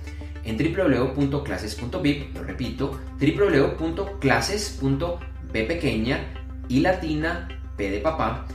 En 0.43 0.57
www.clases.vip, 0.57 2.35
lo 2.35 2.45
repito, 2.45 2.99
www.clases.b 3.21 5.19
pequeña 5.53 6.33
y 6.67 6.81
latina, 6.81 7.47
p 7.77 7.91
de 7.91 8.01
papá, 8.01 8.47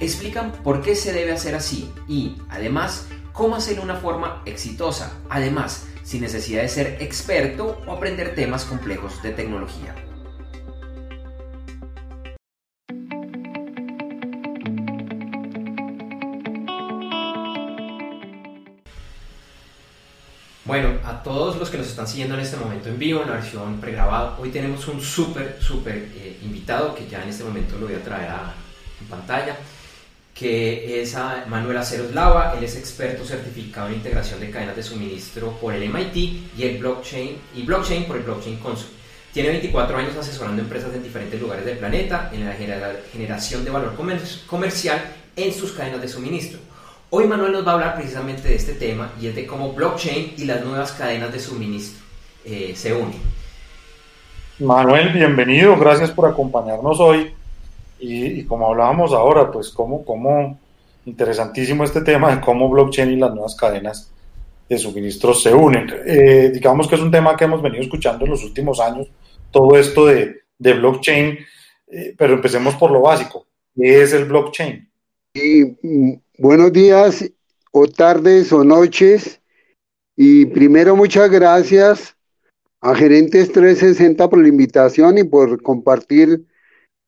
explican 0.00 0.52
por 0.64 0.82
qué 0.82 0.96
se 0.96 1.12
debe 1.12 1.32
hacer 1.32 1.54
así 1.54 1.92
y, 2.08 2.36
además, 2.48 3.06
cómo 3.32 3.56
hacerlo 3.56 3.82
de 3.82 3.90
una 3.90 4.00
forma 4.00 4.42
exitosa, 4.46 5.12
además, 5.28 5.86
sin 6.02 6.22
necesidad 6.22 6.62
de 6.62 6.68
ser 6.68 6.96
experto 7.00 7.80
o 7.86 7.92
aprender 7.92 8.34
temas 8.34 8.64
complejos 8.64 9.22
de 9.22 9.30
tecnología. 9.30 9.94
Bueno, 20.64 21.00
a 21.04 21.22
todos 21.24 21.56
los 21.56 21.68
que 21.68 21.78
nos 21.78 21.88
están 21.88 22.06
siguiendo 22.06 22.36
en 22.36 22.42
este 22.42 22.56
momento 22.56 22.88
en 22.88 22.98
vivo, 22.98 23.22
en 23.22 23.28
la 23.28 23.34
versión 23.34 23.80
pregrabada, 23.80 24.38
hoy 24.38 24.50
tenemos 24.50 24.86
un 24.86 25.00
súper, 25.00 25.58
súper 25.60 25.96
eh, 26.14 26.38
invitado 26.42 26.94
que 26.94 27.08
ya 27.08 27.22
en 27.22 27.28
este 27.28 27.42
momento 27.42 27.76
lo 27.76 27.86
voy 27.86 27.96
a 27.96 28.04
traer 28.04 28.30
a, 28.30 28.54
en 29.00 29.06
pantalla 29.08 29.56
que 30.34 31.02
es 31.02 31.16
Manuel 31.48 31.76
Aceros 31.76 32.14
Lava, 32.14 32.54
él 32.56 32.64
es 32.64 32.76
experto 32.76 33.24
certificado 33.24 33.88
en 33.88 33.94
integración 33.94 34.40
de 34.40 34.50
cadenas 34.50 34.76
de 34.76 34.82
suministro 34.82 35.52
por 35.60 35.74
el 35.74 35.88
MIT 35.88 36.16
y 36.56 36.62
el 36.62 36.78
blockchain 36.78 37.36
y 37.54 37.62
blockchain 37.62 38.04
por 38.04 38.16
el 38.16 38.22
Blockchain 38.22 38.58
Council. 38.58 38.88
Tiene 39.32 39.50
24 39.50 39.96
años 39.96 40.16
asesorando 40.16 40.62
empresas 40.62 40.94
en 40.94 41.02
diferentes 41.02 41.40
lugares 41.40 41.64
del 41.64 41.78
planeta 41.78 42.30
en 42.32 42.46
la 42.46 42.54
generación 43.12 43.64
de 43.64 43.70
valor 43.70 43.94
comercial 44.46 45.00
en 45.36 45.52
sus 45.52 45.72
cadenas 45.72 46.00
de 46.00 46.08
suministro. 46.08 46.58
Hoy 47.10 47.26
Manuel 47.26 47.52
nos 47.52 47.66
va 47.66 47.72
a 47.72 47.74
hablar 47.74 47.94
precisamente 47.96 48.48
de 48.48 48.54
este 48.54 48.74
tema 48.74 49.12
y 49.20 49.26
es 49.26 49.34
de 49.34 49.46
cómo 49.46 49.72
blockchain 49.72 50.34
y 50.36 50.44
las 50.44 50.64
nuevas 50.64 50.92
cadenas 50.92 51.32
de 51.32 51.40
suministro 51.40 52.02
eh, 52.44 52.72
se 52.76 52.92
unen. 52.92 53.20
Manuel, 54.60 55.10
bienvenido, 55.10 55.76
gracias 55.76 56.10
por 56.10 56.28
acompañarnos 56.28 57.00
hoy 57.00 57.32
y, 58.00 58.44
como 58.44 58.68
hablábamos 58.68 59.12
ahora, 59.12 59.50
pues 59.50 59.70
cómo, 59.70 60.04
cómo 60.04 60.58
interesantísimo 61.06 61.84
este 61.84 62.00
tema 62.02 62.34
de 62.34 62.40
cómo 62.40 62.68
blockchain 62.68 63.10
y 63.10 63.16
las 63.16 63.32
nuevas 63.32 63.54
cadenas 63.54 64.12
de 64.68 64.78
suministro 64.78 65.34
se 65.34 65.52
unen. 65.52 65.88
Eh, 66.06 66.50
digamos 66.52 66.88
que 66.88 66.94
es 66.94 67.00
un 67.00 67.10
tema 67.10 67.36
que 67.36 67.44
hemos 67.44 67.62
venido 67.62 67.82
escuchando 67.82 68.24
en 68.24 68.30
los 68.30 68.44
últimos 68.44 68.80
años, 68.80 69.08
todo 69.50 69.76
esto 69.76 70.06
de, 70.06 70.42
de 70.58 70.72
blockchain, 70.74 71.38
eh, 71.88 72.14
pero 72.16 72.34
empecemos 72.34 72.74
por 72.76 72.90
lo 72.90 73.00
básico. 73.00 73.46
¿Qué 73.74 74.02
es 74.02 74.12
el 74.12 74.26
blockchain? 74.26 74.88
Mm, 75.34 76.12
buenos 76.38 76.72
días 76.72 77.24
o 77.72 77.86
tardes 77.86 78.52
o 78.52 78.64
noches. 78.64 79.40
Y 80.16 80.46
primero 80.46 80.96
muchas 80.96 81.30
gracias 81.30 82.16
a 82.80 82.94
Gerentes 82.94 83.52
360 83.52 84.28
por 84.28 84.40
la 84.40 84.48
invitación 84.48 85.18
y 85.18 85.24
por 85.24 85.62
compartir 85.62 86.44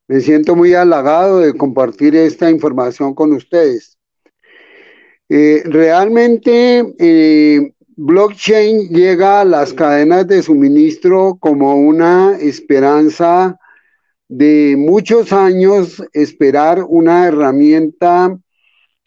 me 0.09 0.21
siento 0.21 0.57
muy 0.57 0.75
halagado 0.75 1.39
de 1.39 1.55
compartir 1.55 2.17
esta 2.17 2.51
información 2.51 3.15
con 3.15 3.33
ustedes. 3.33 3.99
Eh, 5.29 5.63
realmente, 5.65 6.95
eh, 6.99 7.73
blockchain 7.97 8.89
llega 8.89 9.41
a 9.41 9.45
las 9.45 9.73
cadenas 9.73 10.27
de 10.27 10.43
suministro 10.43 11.39
como 11.41 11.77
una 11.77 12.37
esperanza 12.39 13.59
de 14.29 14.75
muchos 14.77 15.33
años, 15.33 16.03
esperar 16.13 16.85
una 16.87 17.27
herramienta 17.27 18.37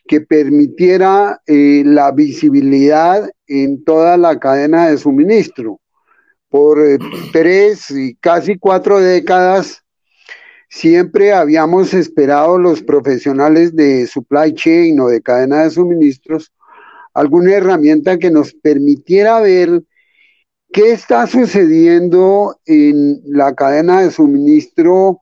que 0.08 0.22
permitiera 0.22 1.42
eh, 1.46 1.84
la 1.86 2.12
visibilidad 2.12 3.30
en 3.48 3.84
toda 3.84 4.18
la 4.18 4.40
cadena 4.40 4.88
de 4.88 4.98
suministro. 4.98 5.80
Por 6.50 6.80
tres 7.34 7.92
y 7.92 8.16
casi 8.16 8.58
cuatro 8.58 9.00
décadas, 9.00 9.85
Siempre 10.76 11.32
habíamos 11.32 11.94
esperado 11.94 12.58
los 12.58 12.84
profesionales 12.84 13.78
de 13.78 14.06
supply 14.08 14.54
chain 14.54 15.00
o 15.00 15.08
de 15.08 15.22
cadena 15.22 15.64
de 15.64 15.70
suministros 15.70 16.52
alguna 17.14 17.54
herramienta 17.54 18.20
que 18.20 18.30
nos 18.30 18.54
permitiera 18.54 19.40
ver 19.40 19.84
qué 20.74 20.92
está 20.92 21.28
sucediendo 21.28 22.60
en 22.66 23.22
la 23.24 23.56
cadena 23.56 24.02
de 24.02 24.12
suministro 24.12 25.22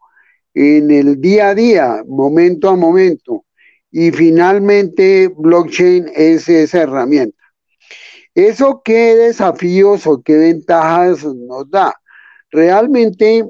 en 0.56 0.90
el 0.90 1.22
día 1.22 1.50
a 1.50 1.54
día, 1.54 2.04
momento 2.08 2.70
a 2.70 2.76
momento. 2.76 3.46
Y 3.92 4.10
finalmente, 4.10 5.28
blockchain 5.38 6.10
es 6.16 6.50
esa 6.50 6.82
herramienta. 6.82 7.44
¿Eso 8.34 8.82
qué 8.84 9.16
desafíos 9.16 10.08
o 10.08 10.24
qué 10.24 10.36
ventajas 10.36 11.24
nos 11.24 11.70
da? 11.70 11.94
Realmente 12.50 13.46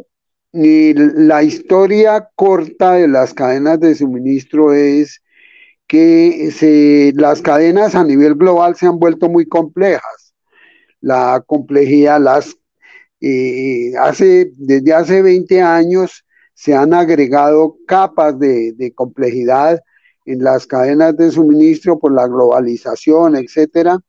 la 0.54 1.44
historia 1.44 2.30
corta 2.36 2.94
de 2.94 3.08
las 3.08 3.34
cadenas 3.34 3.80
de 3.80 3.96
suministro 3.96 4.74
es 4.74 5.22
que 5.88 7.12
las 7.16 7.42
cadenas 7.42 7.96
a 7.96 8.04
nivel 8.04 8.36
global 8.36 8.76
se 8.76 8.86
han 8.86 9.00
vuelto 9.00 9.30
muy 9.30 9.46
complejas. 9.48 10.34
La 11.02 11.44
complejidad, 11.46 12.22
las, 12.22 12.56
eh, 13.20 13.94
hace, 14.00 14.52
desde 14.56 14.94
hace 14.94 15.22
20 15.22 15.62
años 15.62 16.24
se 16.54 16.76
han 16.76 16.94
agregado 16.94 17.78
capas 17.88 18.40
de, 18.40 18.74
de 18.74 18.94
complejidad 18.94 19.82
en 20.26 20.44
las 20.44 20.66
cadenas 20.68 21.18
de 21.18 21.32
suministro 21.32 22.00
por 22.00 22.14
la 22.14 22.28
globalización, 22.28 23.36
etcétera, 23.36 24.00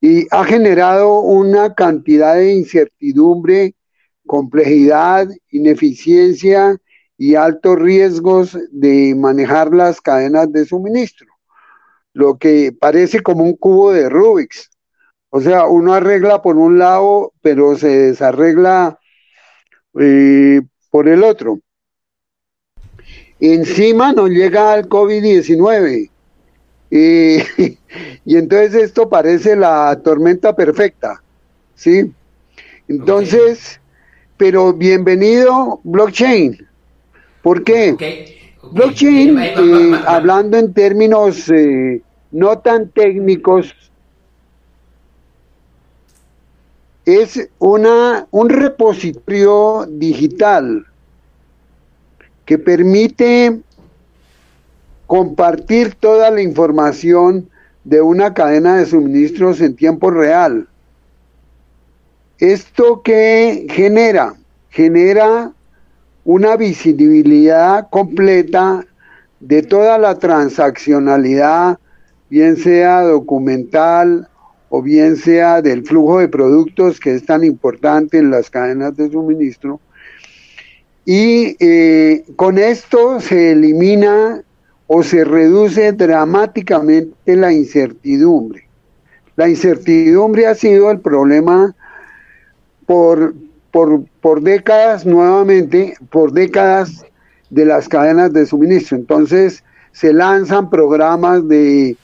y 0.00 0.26
ha 0.30 0.44
generado 0.44 1.20
una 1.20 1.74
cantidad 1.74 2.34
de 2.34 2.52
incertidumbre, 2.52 3.74
complejidad, 4.26 5.28
ineficiencia 5.50 6.76
y 7.16 7.34
altos 7.34 7.78
riesgos 7.78 8.58
de 8.70 9.14
manejar 9.16 9.72
las 9.72 10.00
cadenas 10.00 10.50
de 10.52 10.64
suministro, 10.64 11.28
lo 12.12 12.38
que 12.38 12.72
parece 12.78 13.20
como 13.20 13.44
un 13.44 13.56
cubo 13.56 13.92
de 13.92 14.08
Rubik's. 14.08 14.70
O 15.30 15.40
sea, 15.40 15.66
uno 15.66 15.94
arregla 15.94 16.42
por 16.42 16.56
un 16.56 16.78
lado, 16.78 17.32
pero 17.42 17.76
se 17.76 17.88
desarregla 17.88 18.98
eh, 19.98 20.60
por 20.90 21.08
el 21.08 21.24
otro. 21.24 21.60
Encima 23.40 24.12
nos 24.12 24.30
llega 24.30 24.76
el 24.76 24.88
COVID-19 24.88 26.10
y 26.94 28.36
entonces 28.36 28.74
esto 28.74 29.08
parece 29.08 29.56
la 29.56 30.00
tormenta 30.04 30.54
perfecta, 30.54 31.20
¿sí? 31.74 32.12
Entonces, 32.86 33.80
pero 34.36 34.72
bienvenido 34.72 35.80
blockchain. 35.84 36.66
¿Por 37.42 37.62
qué? 37.62 38.56
Blockchain, 38.72 39.38
eh, 39.38 40.00
hablando 40.06 40.56
en 40.56 40.72
términos 40.72 41.48
eh, 41.50 42.00
no 42.32 42.58
tan 42.58 42.88
técnicos, 42.88 43.74
es 47.04 47.48
una, 47.58 48.26
un 48.30 48.48
repositorio 48.48 49.86
digital 49.88 50.86
que 52.46 52.58
permite 52.58 53.60
compartir 55.06 55.94
toda 55.96 56.30
la 56.30 56.40
información 56.40 57.48
de 57.84 58.00
una 58.00 58.32
cadena 58.32 58.78
de 58.78 58.86
suministros 58.86 59.60
en 59.60 59.76
tiempo 59.76 60.10
real. 60.10 60.66
¿Esto 62.44 63.00
qué 63.02 63.66
genera? 63.70 64.34
Genera 64.68 65.50
una 66.26 66.58
visibilidad 66.58 67.88
completa 67.88 68.84
de 69.40 69.62
toda 69.62 69.96
la 69.96 70.18
transaccionalidad, 70.18 71.78
bien 72.28 72.58
sea 72.58 73.00
documental 73.00 74.28
o 74.68 74.82
bien 74.82 75.16
sea 75.16 75.62
del 75.62 75.86
flujo 75.86 76.18
de 76.18 76.28
productos 76.28 77.00
que 77.00 77.14
es 77.14 77.24
tan 77.24 77.44
importante 77.44 78.18
en 78.18 78.30
las 78.30 78.50
cadenas 78.50 78.94
de 78.94 79.10
suministro. 79.10 79.80
Y 81.06 81.56
eh, 81.60 82.26
con 82.36 82.58
esto 82.58 83.20
se 83.20 83.52
elimina 83.52 84.42
o 84.86 85.02
se 85.02 85.24
reduce 85.24 85.92
dramáticamente 85.92 87.36
la 87.36 87.54
incertidumbre. 87.54 88.68
La 89.34 89.48
incertidumbre 89.48 90.46
ha 90.46 90.54
sido 90.54 90.90
el 90.90 91.00
problema 91.00 91.74
por, 92.86 93.34
por, 93.70 94.42
décadas 94.42 95.04
nuevamente, 95.04 95.94
por 96.10 96.32
décadas 96.32 97.04
de 97.50 97.64
las 97.64 97.88
cadenas 97.88 98.32
de 98.32 98.46
suministro. 98.46 98.96
Entonces 98.96 99.64
se 99.92 100.12
lanzan 100.12 100.70
programas 100.70 101.46
de 101.48 101.96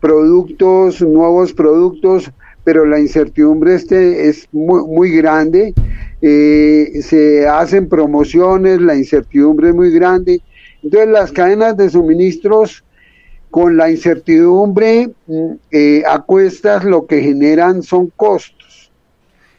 productos, 0.00 1.00
nuevos 1.00 1.52
productos, 1.52 2.30
pero 2.64 2.84
la 2.84 2.98
incertidumbre 3.00 3.74
este 3.74 4.28
es 4.28 4.48
muy, 4.52 4.84
muy 4.84 5.10
grande. 5.10 5.74
Eh, 6.20 7.00
se 7.02 7.46
hacen 7.46 7.88
promociones, 7.88 8.80
la 8.80 8.96
incertidumbre 8.96 9.68
es 9.68 9.74
muy 9.74 9.90
grande 9.90 10.42
entonces 10.82 11.08
las 11.10 11.32
cadenas 11.32 11.76
de 11.76 11.90
suministros 11.90 12.84
con 13.50 13.76
la 13.76 13.90
incertidumbre 13.90 15.10
mm, 15.26 15.52
eh, 15.70 16.02
a 16.06 16.20
cuestas 16.22 16.84
lo 16.84 17.06
que 17.06 17.20
generan 17.20 17.82
son 17.82 18.12
costos. 18.14 18.57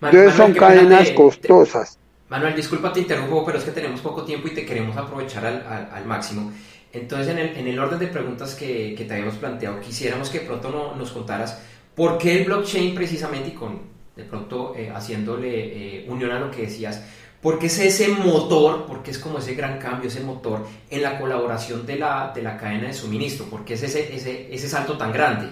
Entonces 0.02 0.34
son 0.34 0.54
cadenas 0.54 1.12
costosas. 1.12 1.98
Manuel, 2.30 2.56
disculpa, 2.56 2.94
te 2.94 3.00
interrumpo, 3.00 3.44
pero 3.46 3.58
es 3.58 3.64
que 3.64 3.72
tenemos 3.72 4.02
poco 4.02 4.24
tiempo 4.24 4.48
y 4.48 4.52
te 4.52 4.66
queremos 4.66 4.96
aprovechar 4.96 5.46
al, 5.46 6.06
máximo. 6.06 6.52
Entonces, 6.94 7.30
en 7.30 7.40
el, 7.40 7.58
en 7.58 7.68
el, 7.68 7.80
orden 7.80 8.00
de 8.00 8.08
preguntas 8.08 8.56
que, 8.56 8.94
que, 8.96 9.06
te 9.06 9.14
habíamos 9.14 9.36
planteado, 9.36 9.80
quisiéramos 9.80 10.30
que 10.30 10.40
pronto 10.42 10.70
no, 10.70 10.96
nos 10.96 11.12
contaras 11.12 11.60
por 11.96 12.18
qué 12.18 12.40
el 12.40 12.46
blockchain 12.46 12.96
precisamente 12.96 13.50
y 13.50 13.54
con 13.54 14.00
de 14.16 14.26
pronto 14.26 14.74
eh, 14.76 14.92
haciéndole 14.94 16.02
eh, 16.02 16.06
unión 16.08 16.32
a 16.32 16.40
lo 16.40 16.52
que 16.52 16.64
decías, 16.64 17.02
porque 17.42 17.68
es 17.68 17.80
ese 17.80 18.10
motor, 18.10 18.86
porque 18.86 19.12
es 19.12 19.18
como 19.18 19.40
ese 19.40 19.56
gran 19.56 19.80
cambio, 19.80 20.10
ese 20.10 20.20
motor 20.20 20.68
en 20.90 21.02
la 21.02 21.18
colaboración 21.18 21.86
de 21.86 21.98
la, 21.98 22.32
de 22.36 22.42
la 22.42 22.58
cadena 22.58 22.88
de 22.88 22.94
suministro, 22.94 23.46
porque 23.50 23.76
es 23.76 23.84
ese, 23.84 24.14
ese, 24.14 24.54
ese 24.54 24.68
salto 24.68 24.98
tan 24.98 25.14
grande. 25.14 25.50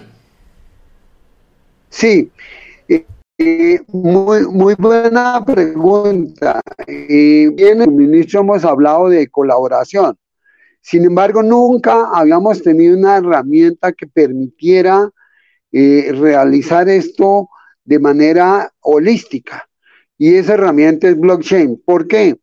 Sí, 1.90 2.30
eh, 3.38 3.76
eh, 3.76 3.82
muy, 3.88 4.48
muy 4.48 4.76
buena 4.76 5.44
pregunta. 5.46 6.62
Eh, 6.88 7.50
bien, 7.54 7.78
en 7.78 7.82
el 7.82 7.86
suministro 7.86 8.40
hemos 8.42 8.66
hablado 8.66 9.10
de 9.10 9.28
colaboración. 9.30 10.18
Sin 10.82 11.06
embargo, 11.06 11.44
nunca 11.44 12.10
habíamos 12.14 12.64
tenido 12.64 12.98
una 12.98 13.18
herramienta 13.18 13.92
que 13.92 14.08
permitiera 14.08 15.10
realizar 15.72 16.90
esto 16.90 17.50
de 17.84 18.00
manera 18.00 18.74
holística 18.80 19.68
y 20.18 20.36
esa 20.36 20.56
herramienta 20.56 21.10
es 21.10 21.20
blockchain. 21.20 21.84
¿Por 21.86 22.08
qué? 22.08 22.40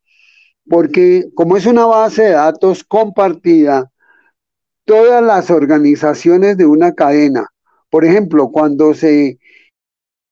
Porque 0.69 1.31
como 1.35 1.57
es 1.57 1.67
una 1.67 1.87
base 1.87 2.23
de 2.25 2.31
datos 2.31 2.85
compartida, 2.85 3.91
todas 4.85 5.23
las 5.23 5.51
organizaciones 5.51 6.57
de 6.57 6.67
una 6.67 6.93
cadena, 6.93 7.49
por 7.91 8.05
ejemplo, 8.05 8.51
cuando 8.51 8.95
se 8.95 9.39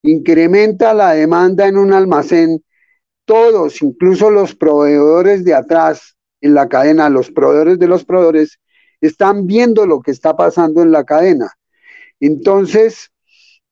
incrementa 0.02 0.94
la 0.94 1.12
demanda 1.12 1.66
en 1.66 1.76
un 1.76 1.92
almacén, 1.92 2.62
todos, 3.24 3.82
incluso 3.82 4.30
los 4.30 4.54
proveedores 4.54 5.44
de 5.44 5.54
atrás 5.54 6.16
en 6.40 6.54
la 6.54 6.68
cadena, 6.68 7.08
los 7.08 7.30
proveedores 7.30 7.78
de 7.78 7.88
los 7.88 8.04
proveedores, 8.04 8.58
están 9.00 9.46
viendo 9.46 9.86
lo 9.86 10.00
que 10.00 10.10
está 10.10 10.36
pasando 10.36 10.82
en 10.82 10.92
la 10.92 11.04
cadena. 11.04 11.52
Entonces, 12.20 13.10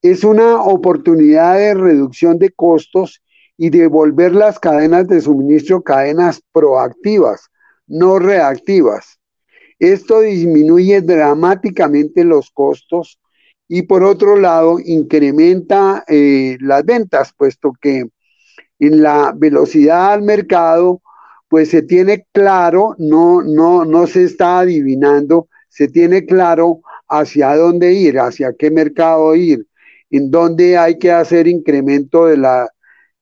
es 0.03 0.25
una 0.25 0.63
oportunidad 0.63 1.57
de 1.57 1.75
reducción 1.75 2.39
de 2.39 2.51
costos 2.51 3.23
y 3.57 3.71
devolver 3.71 4.33
las 4.33 4.59
cadenas 4.59 5.07
de 5.07 5.21
suministro 5.21 5.83
cadenas 5.83 6.41
proactivas, 6.53 7.51
no 7.87 8.19
reactivas. 8.19 9.19
Esto 9.79 10.21
disminuye 10.21 11.01
dramáticamente 11.01 12.25
los 12.25 12.51
costos 12.51 13.20
y 13.73 13.83
por 13.83 14.03
otro 14.03 14.37
lado 14.37 14.81
incrementa 14.85 16.03
eh, 16.09 16.59
las 16.61 16.85
ventas, 16.85 17.33
puesto 17.33 17.73
que 17.81 18.05
en 18.81 19.01
la 19.01 19.33
velocidad 19.37 20.13
al 20.13 20.23
mercado, 20.23 21.01
pues 21.49 21.71
se 21.71 21.83
tiene 21.83 22.27
claro, 22.33 22.97
no, 22.99 23.43
no, 23.43 23.85
no 23.85 24.09
se 24.09 24.25
está 24.25 24.59
adivinando, 24.59 25.47
se 25.69 25.87
tiene 25.87 26.27
claro 26.27 26.81
hacia 27.09 27.55
dónde 27.55 27.93
ir, 27.93 28.19
hacia 28.19 28.53
qué 28.59 28.73
mercado 28.73 29.37
ir, 29.37 29.65
en 30.11 30.33
dónde 30.33 30.77
hay 30.77 30.99
que 30.99 31.13
hacer 31.13 31.47
incremento 31.47 32.27
de 32.27 32.39
la, 32.39 32.69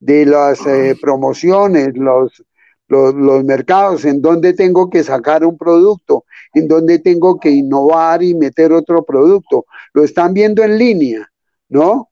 de 0.00 0.24
las 0.24 0.66
eh, 0.66 0.96
promociones, 0.98 1.94
los, 1.94 2.42
los, 2.88 3.44
mercados, 3.44 4.04
en 4.04 4.20
donde 4.22 4.54
tengo 4.54 4.88
que 4.90 5.02
sacar 5.02 5.44
un 5.44 5.56
producto, 5.56 6.24
en 6.54 6.68
donde 6.68 6.98
tengo 6.98 7.38
que 7.38 7.50
innovar 7.50 8.22
y 8.22 8.34
meter 8.34 8.72
otro 8.72 9.04
producto. 9.04 9.66
Lo 9.92 10.04
están 10.04 10.32
viendo 10.32 10.62
en 10.62 10.78
línea, 10.78 11.30
¿no? 11.68 12.08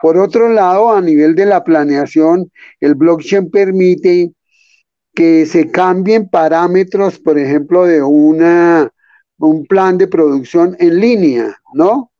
Por 0.00 0.18
otro 0.18 0.48
lado, 0.48 0.92
a 0.92 1.00
nivel 1.00 1.34
de 1.34 1.46
la 1.46 1.64
planeación, 1.64 2.52
el 2.80 2.94
blockchain 2.94 3.50
permite 3.50 4.32
que 5.14 5.46
se 5.46 5.70
cambien 5.70 6.28
parámetros, 6.28 7.18
por 7.18 7.38
ejemplo, 7.38 7.84
de 7.84 8.02
una, 8.02 8.92
un 9.38 9.66
plan 9.66 9.98
de 9.98 10.06
producción 10.06 10.76
en 10.78 11.00
línea, 11.00 11.56
¿no? 11.74 12.12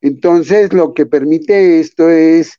Entonces, 0.00 0.72
lo 0.72 0.94
que 0.94 1.04
permite 1.04 1.80
esto 1.80 2.08
es 2.08 2.58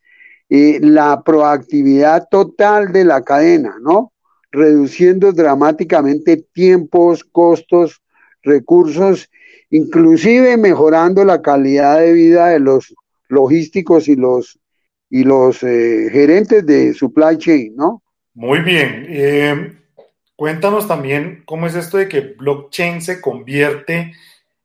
eh, 0.50 0.78
la 0.80 1.22
proactividad 1.22 2.28
total 2.30 2.92
de 2.92 3.04
la 3.04 3.22
cadena, 3.22 3.76
¿no? 3.80 4.12
Reduciendo 4.50 5.32
dramáticamente 5.32 6.36
tiempos, 6.52 7.24
costos, 7.24 8.02
recursos, 8.42 9.30
inclusive 9.70 10.56
mejorando 10.56 11.24
la 11.24 11.42
calidad 11.42 12.00
de 12.00 12.12
vida 12.12 12.48
de 12.48 12.60
los 12.60 12.94
logísticos 13.28 14.08
y 14.08 14.16
los, 14.16 14.58
y 15.10 15.24
los 15.24 15.62
eh, 15.62 16.08
gerentes 16.10 16.64
de 16.64 16.94
supply 16.94 17.36
chain, 17.36 17.76
¿no? 17.76 18.02
Muy 18.34 18.60
bien. 18.60 19.06
Eh, 19.08 19.72
cuéntanos 20.36 20.88
también 20.88 21.42
cómo 21.44 21.66
es 21.66 21.74
esto 21.74 21.98
de 21.98 22.08
que 22.08 22.20
blockchain 22.20 23.02
se 23.02 23.20
convierte 23.20 24.12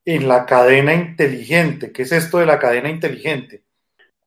en 0.06 0.28
la 0.28 0.46
cadena 0.46 0.93
inteligente. 0.93 1.91
¿Qué 1.91 2.04
es 2.04 2.12
esto 2.12 2.39
de 2.39 2.46
la 2.46 2.60
cadena 2.60 2.89
inteligente? 2.89 3.63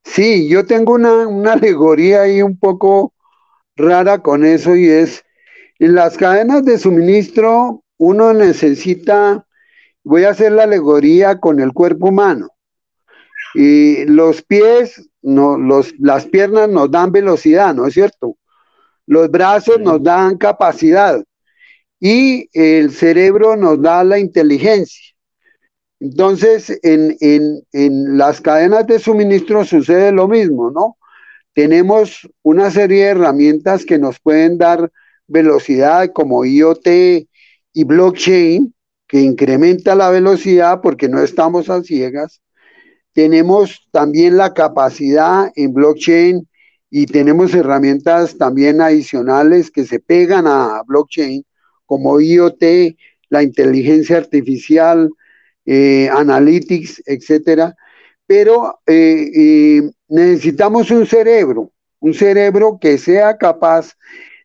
Sí, 0.05 0.49
yo 0.49 0.65
tengo 0.65 0.95
una, 0.95 1.27
una 1.27 1.55
alegoría 1.55 2.23
ahí 2.23 2.41
un 2.43 2.59
poco 2.59 3.13
rara 3.77 4.19
con 4.23 4.45
eso 4.45 4.75
y 4.75 4.89
es, 4.89 5.25
en 5.79 5.95
las 5.95 6.17
cadenas 6.17 6.65
de 6.65 6.79
suministro 6.79 7.83
uno 7.99 8.33
necesita, 8.33 9.47
voy 10.05 10.25
a 10.25 10.31
hacer 10.31 10.53
la 10.53 10.65
alegoría 10.65 11.39
con 11.39 11.61
el 11.61 11.73
cuerpo 11.73 12.09
humano. 12.09 12.49
Y 13.55 14.05
los 14.05 14.43
pies, 14.43 15.09
no, 15.23 15.57
los, 15.57 15.95
las 15.99 16.27
piernas 16.27 16.69
nos 16.69 16.91
dan 16.91 17.13
velocidad, 17.13 17.75
¿no 17.75 17.87
es 17.87 17.95
cierto? 17.95 18.37
Los 19.07 19.31
brazos 19.31 19.81
nos 19.81 20.03
dan 20.03 20.37
capacidad 20.37 21.23
y 22.01 22.49
el 22.53 22.91
cerebro 22.91 23.57
nos 23.57 23.81
da 23.81 24.05
la 24.05 24.19
inteligencia. 24.19 25.15
Entonces, 26.01 26.79
en, 26.83 27.17
en, 27.21 28.19
las 28.19 28.41
cadenas 28.41 28.87
de 28.87 28.99
suministro 28.99 29.65
sucede 29.65 30.13
lo 30.13 30.29
mismo, 30.29 30.71
¿no? 30.71 30.99
Tenemos 31.55 32.29
una 32.43 32.71
serie 32.71 33.05
de 33.05 33.11
herramientas 33.13 33.87
que 33.87 33.99
nos 33.99 34.21
pueden 34.21 34.59
dar 34.59 34.91
velocidad 35.27 36.11
como 36.13 36.45
IoT 36.45 36.87
y 37.73 37.85
blockchain, 37.85 38.75
que 39.07 39.21
incrementa 39.21 39.95
la 39.95 40.11
velocidad 40.11 40.81
porque 40.83 41.09
no 41.09 41.23
estamos 41.23 41.71
a 41.71 41.83
ciegas. 41.83 42.41
Tenemos 43.13 43.89
también 43.93 44.37
la 44.37 44.53
capacidad 44.53 45.51
en 45.55 45.73
blockchain 45.73 46.49
y 46.91 47.07
tenemos 47.07 47.55
herramientas 47.55 48.37
también 48.37 48.81
adicionales 48.81 49.71
que 49.71 49.85
se 49.85 50.01
pegan 50.01 50.47
a 50.47 50.83
blockchain, 50.87 51.45
como 51.85 52.21
IoT, 52.21 52.97
la 53.29 53.43
inteligencia 53.43 54.19
artificial, 54.19 55.11
eh, 55.65 56.09
analytics, 56.13 57.03
etcétera. 57.07 57.75
Pero 58.27 58.81
eh, 58.87 59.31
eh, 59.35 59.91
necesitamos 60.09 60.91
un 60.91 61.07
cerebro, 61.07 61.73
un 62.01 62.15
cerebro 62.15 62.79
que 62.81 62.99
sea 62.99 63.37
capaz 63.37 63.95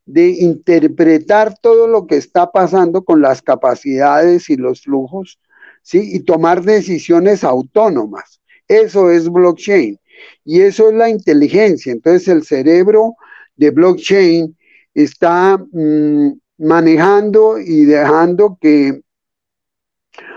de 0.06 0.30
interpretar 0.30 1.58
todo 1.60 1.88
lo 1.88 2.08
que 2.08 2.18
está 2.18 2.52
pasando 2.52 3.04
con 3.04 3.22
las 3.22 3.42
capacidades 3.42 4.50
y 4.50 4.56
los 4.56 4.82
flujos, 4.82 5.40
¿sí? 5.84 6.16
Y 6.16 6.22
tomar 6.22 6.64
decisiones 6.64 7.44
autónomas. 7.44 8.42
Eso 8.68 9.12
es 9.12 9.30
blockchain. 9.30 10.00
Y 10.44 10.62
eso 10.62 10.90
es 10.90 10.96
la 10.96 11.10
inteligencia. 11.10 11.92
Entonces 11.92 12.28
el 12.28 12.44
cerebro 12.44 13.16
de 13.56 13.72
blockchain 13.72 14.58
está 14.94 15.58
mm, 15.58 16.32
manejando 16.58 17.60
y 17.60 17.86
dejando 17.86 18.58
que 18.60 19.02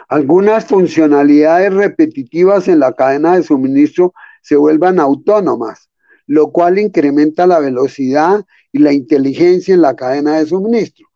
algunas 0.09 0.67
funcionalidades 0.67 1.73
repetitivas 1.73 2.69
en 2.69 2.81
la 2.81 2.93
cadena 2.93 3.37
de 3.37 3.43
suministro 3.43 4.13
se 4.43 4.57
vuelvan 4.57 5.01
autónomas, 5.01 5.89
lo 6.27 6.51
cual 6.53 6.79
incrementa 6.79 7.47
la 7.47 7.59
velocidad 7.59 8.45
y 8.75 8.81
la 8.81 8.93
inteligencia 8.93 9.73
en 9.73 9.83
la 9.83 9.95
cadena 9.95 10.39
de 10.39 10.47
suministro. 10.47 11.07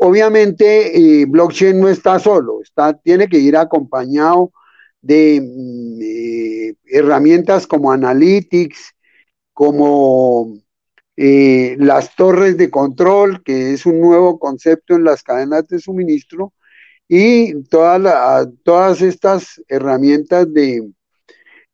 Obviamente, 0.00 0.96
eh, 0.96 1.26
blockchain 1.26 1.78
no 1.78 1.88
está 1.90 2.18
solo, 2.18 2.62
está, 2.62 2.94
tiene 2.94 3.28
que 3.28 3.38
ir 3.38 3.56
acompañado 3.58 4.52
de 5.02 5.38
mm, 5.42 6.00
eh, 6.02 6.74
herramientas 6.86 7.66
como 7.66 7.92
Analytics, 7.92 8.94
como 9.52 10.54
eh, 11.16 11.76
las 11.78 12.16
torres 12.16 12.56
de 12.56 12.70
control, 12.70 13.42
que 13.44 13.74
es 13.74 13.84
un 13.84 14.00
nuevo 14.00 14.38
concepto 14.38 14.94
en 14.94 15.04
las 15.04 15.22
cadenas 15.22 15.68
de 15.68 15.78
suministro, 15.78 16.54
y 17.06 17.62
todas 17.64 18.48
todas 18.62 19.02
estas 19.02 19.62
herramientas 19.68 20.50
de, 20.54 20.90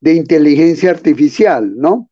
de, 0.01 0.15
inteligencia 0.15 0.91
artificial, 0.91 1.77
¿no? 1.77 2.10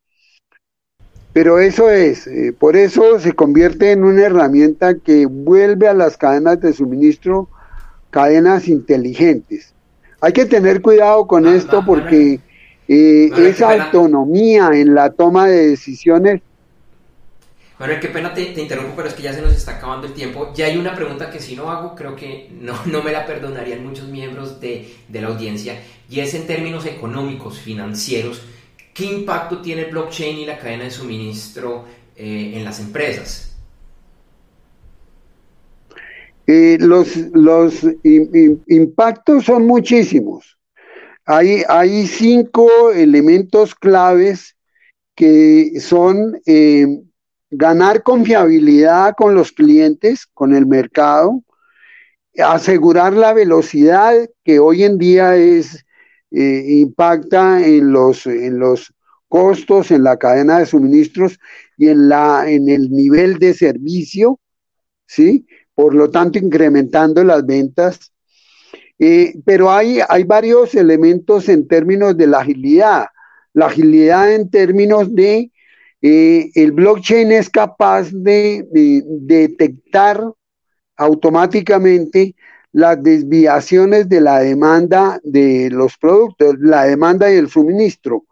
Pero 1.33 1.59
eso 1.59 1.89
es, 1.89 2.25
eh, 2.27 2.53
por 2.57 2.75
eso 2.75 3.19
se 3.19 3.33
convierte 3.33 3.91
en 3.91 4.03
una 4.03 4.23
herramienta 4.23 4.95
que 4.95 5.25
vuelve 5.25 5.87
a 5.87 5.93
las 5.93 6.17
cadenas 6.17 6.59
de 6.59 6.73
suministro 6.73 7.49
cadenas 8.09 8.67
inteligentes. 8.67 9.73
Hay 10.21 10.33
que 10.33 10.45
tener 10.45 10.81
cuidado 10.81 11.27
con 11.27 11.45
ah, 11.45 11.55
esto 11.55 11.83
porque 11.85 12.39
eh, 12.87 13.31
esa 13.37 13.71
autonomía 13.71 14.71
en 14.73 14.95
la 14.95 15.11
toma 15.11 15.47
de 15.47 15.69
decisiones 15.69 16.41
bueno, 17.79 17.93
qué 18.01 18.09
pena 18.09 18.33
te, 18.33 18.41
interrumpo, 18.59 18.93
pero 18.97 19.07
es 19.07 19.13
que 19.13 19.23
ya 19.23 19.31
se 19.31 19.41
nos 19.41 19.53
está 19.53 19.77
acabando 19.77 20.05
el 20.05 20.13
tiempo. 20.13 20.51
Ya 20.53 20.65
hay 20.65 20.75
una 20.75 20.93
pregunta 20.93 21.31
que 21.31 21.39
si 21.39 21.55
no 21.55 21.71
hago, 21.71 21.95
creo 21.95 22.13
que 22.13 22.49
no, 22.59 22.73
no 22.85 23.01
me 23.01 23.13
la 23.13 23.25
perdonarían 23.25 23.85
muchos 23.85 24.09
miembros 24.09 24.59
de, 24.59 24.93
de 25.07 25.21
la 25.21 25.29
audiencia, 25.29 25.81
y 26.09 26.19
es 26.19 26.33
en 26.33 26.45
términos 26.45 26.85
económicos, 26.85 27.57
financieros, 27.57 28.41
¿qué 28.99 29.05
impacto 29.05 29.61
tiene 29.61 29.85
blockchain 29.85 30.39
y 30.39 30.45
la 30.45 30.59
cadena 30.59 30.83
de 30.83 30.91
suministro 30.91 31.85
eh, 32.17 32.51
en 32.55 32.65
las 32.65 32.81
empresas? 32.81 33.45
Los 36.45 37.15
los 37.33 37.85
impactos 38.03 39.45
son 39.45 39.67
muchísimos. 39.67 40.57
Hay, 41.25 41.63
hay 41.69 42.07
cinco 42.07 42.91
elementos 42.91 43.75
claves 43.75 44.57
que 45.15 45.79
son 45.79 46.41
eh, 46.47 46.87
ganar 47.51 48.01
confiabilidad 48.01 49.13
con 49.15 49.35
los 49.35 49.51
clientes, 49.51 50.25
con 50.33 50.55
el 50.55 50.65
mercado, 50.65 51.43
asegurar 52.35 53.13
la 53.13 53.33
velocidad 53.33 54.13
que 54.43 54.59
hoy 54.59 54.83
en 54.83 54.97
día 54.97 55.35
es 55.35 55.85
eh, 56.31 56.65
impacta 56.67 57.65
en 57.65 57.91
los, 57.91 58.25
en 58.25 58.59
los 58.59 58.93
costos, 59.27 59.91
en 59.91 60.03
la 60.03 60.17
cadena 60.17 60.59
de 60.59 60.65
suministros 60.65 61.39
y 61.77 61.89
en, 61.89 62.09
la, 62.09 62.49
en 62.49 62.69
el 62.69 62.91
nivel 62.91 63.39
de 63.39 63.53
servicio, 63.53 64.39
¿sí? 65.05 65.45
Por 65.73 65.95
lo 65.95 66.09
tanto, 66.09 66.39
incrementando 66.39 67.23
las 67.23 67.45
ventas. 67.45 68.11
Eh, 68.97 69.33
pero 69.45 69.71
hay, 69.71 69.99
hay 70.09 70.23
varios 70.25 70.75
elementos 70.75 71.47
en 71.47 71.67
términos 71.67 72.17
de 72.17 72.27
la 72.27 72.39
agilidad. 72.39 73.05
La 73.53 73.67
agilidad 73.67 74.33
en 74.33 74.49
términos 74.49 75.13
de 75.15 75.51
eh, 76.01 76.49
el 76.55 76.71
blockchain 76.71 77.31
es 77.31 77.49
capaz 77.49 78.09
de, 78.11 78.65
detectar 78.71 80.23
automáticamente 80.95 82.35
las 82.71 83.01
desviaciones 83.01 84.09
de 84.09 84.21
la 84.21 84.39
demanda 84.39 85.19
de 85.23 85.69
los 85.71 85.97
productos, 85.97 86.55
la 86.59 86.83
demanda 86.83 87.31
y 87.31 87.37
el 87.37 87.49
suministro, 87.49 88.25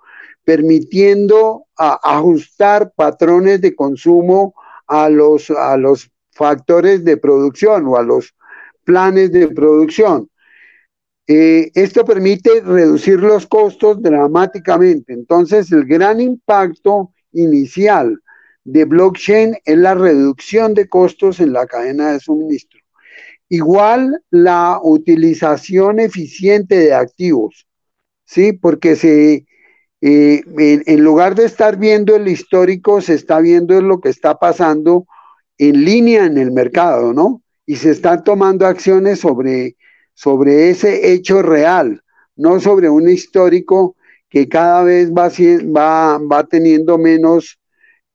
permitiendo 0.44 1.66
ajustar 1.76 2.94
patrones 2.96 3.62
de 3.62 3.76
consumo 3.76 4.54
a 4.88 5.10
los, 5.10 5.50
a 5.52 5.76
los 5.78 6.10
factores 6.32 7.04
de 7.04 7.18
producción 7.18 7.88
o 7.88 7.98
a 7.98 8.04
los 8.04 8.34
planes 8.84 9.32
de 9.32 9.50
producción. 9.50 10.30
Eh, 11.28 11.72
esto 11.74 12.06
permite 12.06 12.62
reducir 12.62 13.20
los 13.20 13.46
costos 13.48 14.02
dramáticamente. 14.02 15.12
Entonces, 15.12 15.70
el 15.74 15.86
gran 15.86 16.22
impacto 16.22 17.12
inicial 17.34 18.18
de 18.64 18.86
blockchain 18.86 19.58
es 19.66 19.78
la 19.78 19.94
reducción 19.94 20.74
de 20.74 20.88
costos 20.88 21.42
en 21.42 21.52
la 21.52 21.66
cadena 21.66 22.14
de 22.14 22.22
suministro. 22.22 22.77
Igual 23.50 24.22
la 24.30 24.80
utilización 24.84 26.00
eficiente 26.00 26.78
de 26.78 26.94
activos, 26.94 27.66
¿sí? 28.26 28.54
Porque 28.54 28.96
se, 28.96 29.46
eh, 30.02 30.44
en, 30.86 31.04
lugar 31.04 31.36
de 31.36 31.46
estar 31.46 31.78
viendo 31.78 32.16
el 32.16 32.28
histórico, 32.28 33.02
se 33.02 33.14
está 33.14 33.40
viendo 33.40 33.82
lo 33.82 34.00
que 34.00 34.10
está 34.10 34.38
pasando 34.38 35.08
en 35.58 35.86
línea 35.86 36.26
en 36.26 36.38
el 36.38 36.52
mercado, 36.52 37.14
¿no? 37.14 37.42
Y 37.66 37.78
se 37.78 37.92
están 37.92 38.24
tomando 38.24 38.68
acciones 38.68 39.20
sobre, 39.20 39.78
sobre 40.14 40.70
ese 40.70 41.14
hecho 41.14 41.42
real, 41.42 42.02
no 42.36 42.60
sobre 42.60 42.90
un 42.90 43.10
histórico 43.10 43.96
que 44.30 44.48
cada 44.50 44.84
vez 44.84 45.12
va, 45.12 45.30
va, 45.76 46.18
va 46.20 46.44
teniendo 46.44 46.98
menos 46.98 47.60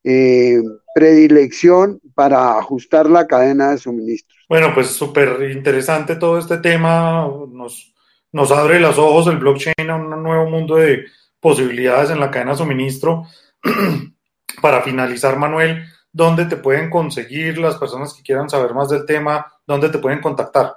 eh, 0.03 0.61
predilección 0.93 1.99
para 2.13 2.57
ajustar 2.57 3.09
la 3.09 3.27
cadena 3.27 3.71
de 3.71 3.77
suministro. 3.77 4.35
Bueno, 4.47 4.73
pues 4.73 4.87
súper 4.87 5.51
interesante 5.51 6.15
todo 6.15 6.37
este 6.37 6.57
tema, 6.57 7.27
nos, 7.51 7.93
nos 8.31 8.51
abre 8.51 8.79
los 8.79 8.97
ojos 8.97 9.27
el 9.27 9.37
blockchain 9.37 9.89
a 9.89 9.95
un 9.95 10.23
nuevo 10.23 10.49
mundo 10.49 10.75
de 10.75 11.05
posibilidades 11.39 12.09
en 12.09 12.19
la 12.19 12.31
cadena 12.31 12.51
de 12.51 12.57
suministro. 12.57 13.23
Para 14.61 14.81
finalizar, 14.81 15.37
Manuel, 15.37 15.83
¿dónde 16.11 16.45
te 16.45 16.57
pueden 16.57 16.89
conseguir 16.89 17.57
las 17.57 17.77
personas 17.77 18.13
que 18.13 18.23
quieran 18.23 18.49
saber 18.49 18.73
más 18.73 18.89
del 18.89 19.05
tema? 19.05 19.51
¿Dónde 19.65 19.89
te 19.89 19.99
pueden 19.99 20.21
contactar? 20.21 20.75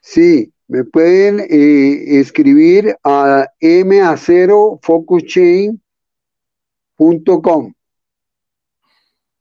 Sí, 0.00 0.52
me 0.68 0.84
pueden 0.84 1.40
eh, 1.40 2.18
escribir 2.18 2.96
a 3.04 3.46
m0focuschain.com 7.02 7.74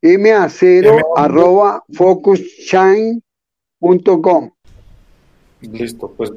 m0 0.01 1.03
arroba 1.15 1.83
focuschain.com 1.93 4.51
Listo, 5.61 6.11
pues 6.17 6.33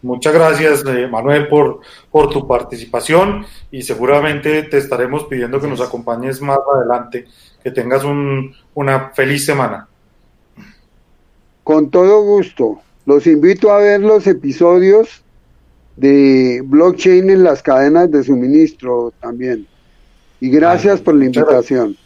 muchas 0.00 0.32
gracias 0.32 0.82
eh, 0.86 1.06
Manuel 1.06 1.46
por, 1.48 1.80
por 2.10 2.30
tu 2.30 2.48
participación 2.48 3.44
y 3.70 3.82
seguramente 3.82 4.62
te 4.62 4.78
estaremos 4.78 5.24
pidiendo 5.24 5.60
que 5.60 5.68
nos 5.68 5.82
acompañes 5.82 6.40
más 6.40 6.58
adelante, 6.74 7.26
que 7.62 7.70
tengas 7.70 8.02
un, 8.02 8.54
una 8.74 9.10
feliz 9.10 9.44
semana. 9.44 9.86
Con 11.62 11.90
todo 11.90 12.22
gusto. 12.22 12.80
Los 13.04 13.26
invito 13.26 13.70
a 13.70 13.76
ver 13.78 14.00
los 14.00 14.26
episodios 14.26 15.22
de 15.96 16.62
blockchain 16.64 17.28
en 17.28 17.44
las 17.44 17.62
cadenas 17.62 18.10
de 18.10 18.22
suministro 18.22 19.12
también. 19.20 19.66
Y 20.42 20.50
gracias 20.50 21.00
por 21.00 21.14
la 21.14 21.26
invitación. 21.26 21.96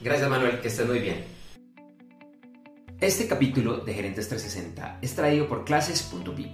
Gracias 0.00 0.30
Manuel, 0.30 0.58
que 0.62 0.68
estés 0.68 0.86
muy 0.86 1.00
bien. 1.00 1.22
Este 2.98 3.28
capítulo 3.28 3.76
de 3.76 3.92
Gerentes 3.92 4.26
360 4.26 5.00
es 5.02 5.14
traído 5.14 5.46
por 5.46 5.66
clases.vip. 5.66 6.50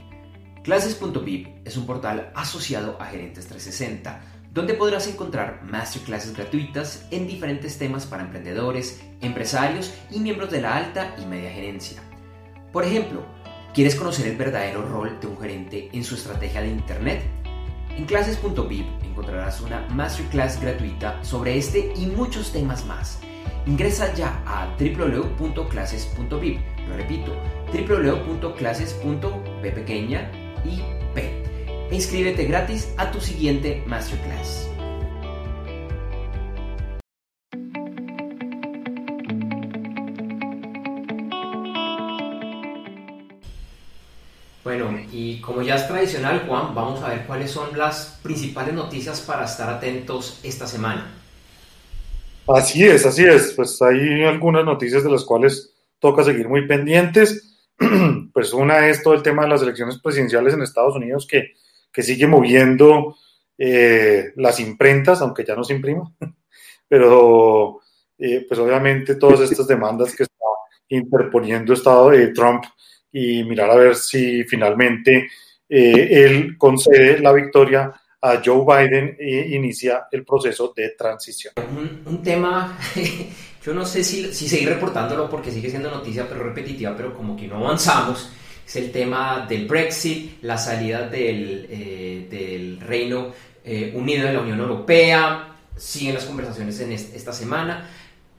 Clases.vip 0.64 1.46
es 1.64 1.76
un 1.76 1.86
portal 1.86 2.32
asociado 2.34 3.00
a 3.00 3.06
Gerentes 3.06 3.46
360, 3.46 4.20
donde 4.52 4.74
podrás 4.74 5.06
encontrar 5.06 5.62
masterclasses 5.62 6.36
gratuitas 6.36 7.06
en 7.12 7.28
diferentes 7.28 7.78
temas 7.78 8.06
para 8.06 8.24
emprendedores, 8.24 9.00
empresarios 9.20 9.94
y 10.10 10.18
miembros 10.18 10.50
de 10.50 10.62
la 10.62 10.74
alta 10.74 11.14
y 11.16 11.26
media 11.26 11.52
gerencia. 11.52 12.02
Por 12.72 12.84
ejemplo, 12.84 13.24
¿quieres 13.72 13.94
conocer 13.94 14.26
el 14.26 14.36
verdadero 14.36 14.82
rol 14.82 15.20
de 15.20 15.28
un 15.28 15.38
gerente 15.38 15.90
en 15.92 16.02
su 16.02 16.16
estrategia 16.16 16.60
de 16.60 16.70
Internet? 16.70 17.22
En 17.96 18.05
clases.vip 18.05 18.87
encontrarás 19.05 19.61
una 19.61 19.87
masterclass 19.90 20.61
gratuita 20.61 21.22
sobre 21.22 21.59
este 21.59 21.92
y 21.96 22.07
muchos 22.07 22.53
temas 22.53 22.87
más. 22.87 23.20
Ingresa 23.66 24.14
ya 24.14 24.42
a 24.46 24.74
www.clases.vip, 24.79 26.61
lo 26.88 26.96
repito, 26.96 27.33
www.clases.p 27.72 29.70
y 30.64 30.83
p. 31.14 31.42
E 31.90 31.94
inscríbete 31.94 32.44
gratis 32.44 32.94
a 32.96 33.11
tu 33.11 33.20
siguiente 33.20 33.83
masterclass. 33.87 34.69
Y 45.22 45.40
como 45.40 45.61
ya 45.61 45.74
es 45.74 45.87
tradicional, 45.87 46.44
Juan, 46.46 46.74
vamos 46.74 47.02
a 47.02 47.11
ver 47.11 47.26
cuáles 47.26 47.50
son 47.50 47.76
las 47.76 48.18
principales 48.22 48.72
noticias 48.72 49.20
para 49.20 49.44
estar 49.44 49.68
atentos 49.68 50.40
esta 50.42 50.66
semana. 50.66 51.12
Así 52.46 52.85
es, 52.85 53.04
así 53.04 53.24
es. 53.24 53.52
Pues 53.52 53.80
hay 53.83 54.24
algunas 54.24 54.64
noticias 54.64 55.04
de 55.04 55.11
las 55.11 55.24
cuales 55.24 55.74
toca 55.98 56.24
seguir 56.24 56.48
muy 56.48 56.66
pendientes. 56.66 57.46
Pues 58.33 58.52
una 58.52 58.88
es 58.88 59.02
todo 59.02 59.14
el 59.14 59.22
tema 59.22 59.42
de 59.42 59.48
las 59.48 59.62
elecciones 59.62 59.98
presidenciales 60.00 60.54
en 60.54 60.62
Estados 60.62 60.94
Unidos 60.94 61.26
que, 61.26 61.52
sigue 62.02 62.26
moviendo 62.26 63.16
eh, 63.59 64.33
las 64.37 64.61
imprentas, 64.61 65.20
aunque 65.20 65.44
ya 65.44 65.56
no 65.56 65.64
se 65.64 65.74
imprima. 65.74 66.11
Pero 66.88 67.80
eh, 68.18 68.46
pues 68.48 68.61
obviamente 68.61 69.16
todas 69.16 69.40
estas 69.40 69.66
demandas 69.66 70.14
que 70.14 70.22
está 70.22 70.37
interponiendo 70.88 71.72
Estado 71.74 72.11
de 72.11 72.28
Trump 72.28 72.64
y 73.12 73.44
mirar 73.44 73.70
a 73.70 73.77
ver 73.77 73.96
si 73.96 74.44
finalmente 74.44 75.29
eh, 75.68 76.25
él 76.25 76.57
concede 76.59 77.20
la 77.20 77.33
victoria 77.33 77.92
a 78.23 78.42
Joe 78.44 78.64
Biden 78.64 79.16
e 79.18 79.55
inicia 79.55 80.07
el 80.11 80.25
proceso 80.25 80.73
de 80.77 80.90
transición. 80.90 81.55
Un, 82.05 82.23
tema, 82.23 82.77
yo 83.64 83.73
no 83.73 83.87
sé 83.87 84.05
si, 84.05 84.35
si, 84.35 84.49
seguir 84.49 84.68
reportándolo 84.68 85.31
porque 85.31 85.51
sigue 85.51 85.70
siendo 85.70 85.90
noticia, 85.90 86.29
pero 86.29 86.42
repetitiva, 86.42 86.94
pero 86.96 87.14
como 87.14 87.37
que 87.37 87.49
no 87.49 87.57
avanzamos, 87.57 88.31
es 88.66 88.77
el 88.77 88.92
tema 88.92 89.46
del 89.49 89.66
Brexit, 89.66 90.42
la 90.42 90.59
salida 90.59 91.09
del, 91.09 91.66
eh, 91.70 92.27
del 92.31 92.81
Reino 92.81 93.33
eh, 93.64 93.92
Unido 93.94 94.27
de 94.27 94.35
la 94.35 94.40
Unión 94.40 94.61
Europea, 94.61 95.57
siguen 95.77 96.14
las 96.14 96.27
conversaciones 96.27 96.79
en 96.81 96.92
esta 96.92 97.33
semana, 97.33 97.88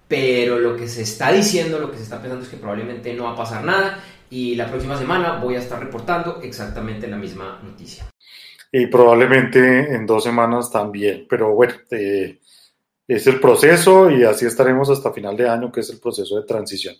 pero 0.07 0.59
lo 0.59 0.75
que 0.75 0.87
se 0.87 1.01
está 1.01 1.31
diciendo, 1.31 1.79
lo 1.79 1.89
que 1.89 1.97
se 1.97 2.03
está 2.03 2.21
pensando 2.21 2.45
es 2.45 2.51
que 2.51 2.57
probablemente 2.57 3.13
no 3.13 3.23
va 3.23 3.31
a 3.31 3.35
pasar 3.35 3.63
nada 3.63 4.03
y 4.31 4.55
la 4.55 4.67
próxima 4.67 4.97
semana 4.97 5.37
voy 5.37 5.55
a 5.55 5.59
estar 5.59 5.79
reportando 5.79 6.41
exactamente 6.41 7.07
la 7.07 7.17
misma 7.17 7.61
noticia 7.63 8.11
y 8.71 8.87
probablemente 8.87 9.93
en 9.93 10.05
dos 10.05 10.23
semanas 10.23 10.71
también. 10.71 11.25
Pero 11.29 11.53
bueno, 11.53 11.73
eh, 11.91 12.39
es 13.07 13.27
el 13.27 13.39
proceso 13.39 14.09
y 14.09 14.23
así 14.23 14.45
estaremos 14.45 14.89
hasta 14.89 15.11
final 15.11 15.35
de 15.35 15.49
año, 15.49 15.71
que 15.71 15.81
es 15.81 15.89
el 15.89 15.99
proceso 15.99 16.37
de 16.37 16.47
transición. 16.47 16.95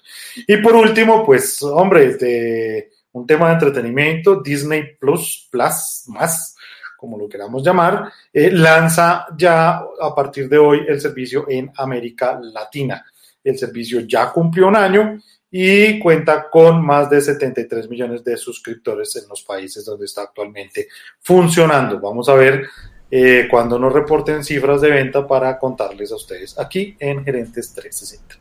Y 0.45 0.57
por 0.57 0.75
último, 0.75 1.25
pues, 1.25 1.63
hombre, 1.63 2.15
de 2.15 2.91
un 3.13 3.25
tema 3.25 3.47
de 3.47 3.53
entretenimiento, 3.53 4.41
Disney 4.41 4.95
Plus, 4.99 5.47
Plus, 5.49 6.03
más, 6.07 6.55
como 6.97 7.17
lo 7.17 7.29
queramos 7.29 7.63
llamar, 7.63 8.11
eh, 8.33 8.51
lanza 8.51 9.27
ya 9.37 9.77
a 10.01 10.13
partir 10.13 10.49
de 10.49 10.57
hoy 10.57 10.81
el 10.87 10.99
servicio 10.99 11.45
en 11.47 11.71
América 11.77 12.37
Latina. 12.41 13.05
El 13.43 13.57
servicio 13.57 14.01
ya 14.01 14.31
cumplió 14.31 14.67
un 14.67 14.75
año 14.75 15.17
y 15.51 15.99
cuenta 15.99 16.49
con 16.49 16.83
más 16.83 17.09
de 17.09 17.19
73 17.19 17.89
millones 17.89 18.23
de 18.23 18.37
suscriptores 18.37 19.15
en 19.17 19.27
los 19.27 19.43
países 19.43 19.83
donde 19.83 20.05
está 20.05 20.23
actualmente 20.23 20.87
funcionando. 21.19 21.99
Vamos 21.99 22.29
a 22.29 22.35
ver 22.35 22.65
eh, 23.11 23.47
cuando 23.51 23.77
nos 23.77 23.91
reporten 23.91 24.43
cifras 24.45 24.79
de 24.79 24.89
venta 24.89 25.27
para 25.27 25.59
contarles 25.59 26.13
a 26.13 26.15
ustedes 26.15 26.57
aquí 26.57 26.95
en 26.97 27.25
Gerentes 27.25 27.73
360. 27.73 28.35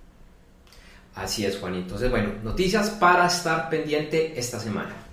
Así 1.16 1.44
es, 1.44 1.58
Juan. 1.58 1.74
Entonces, 1.74 2.08
bueno, 2.08 2.32
noticias 2.44 2.90
para 2.90 3.26
estar 3.26 3.68
pendiente 3.68 4.38
esta 4.38 4.60
semana. 4.60 5.09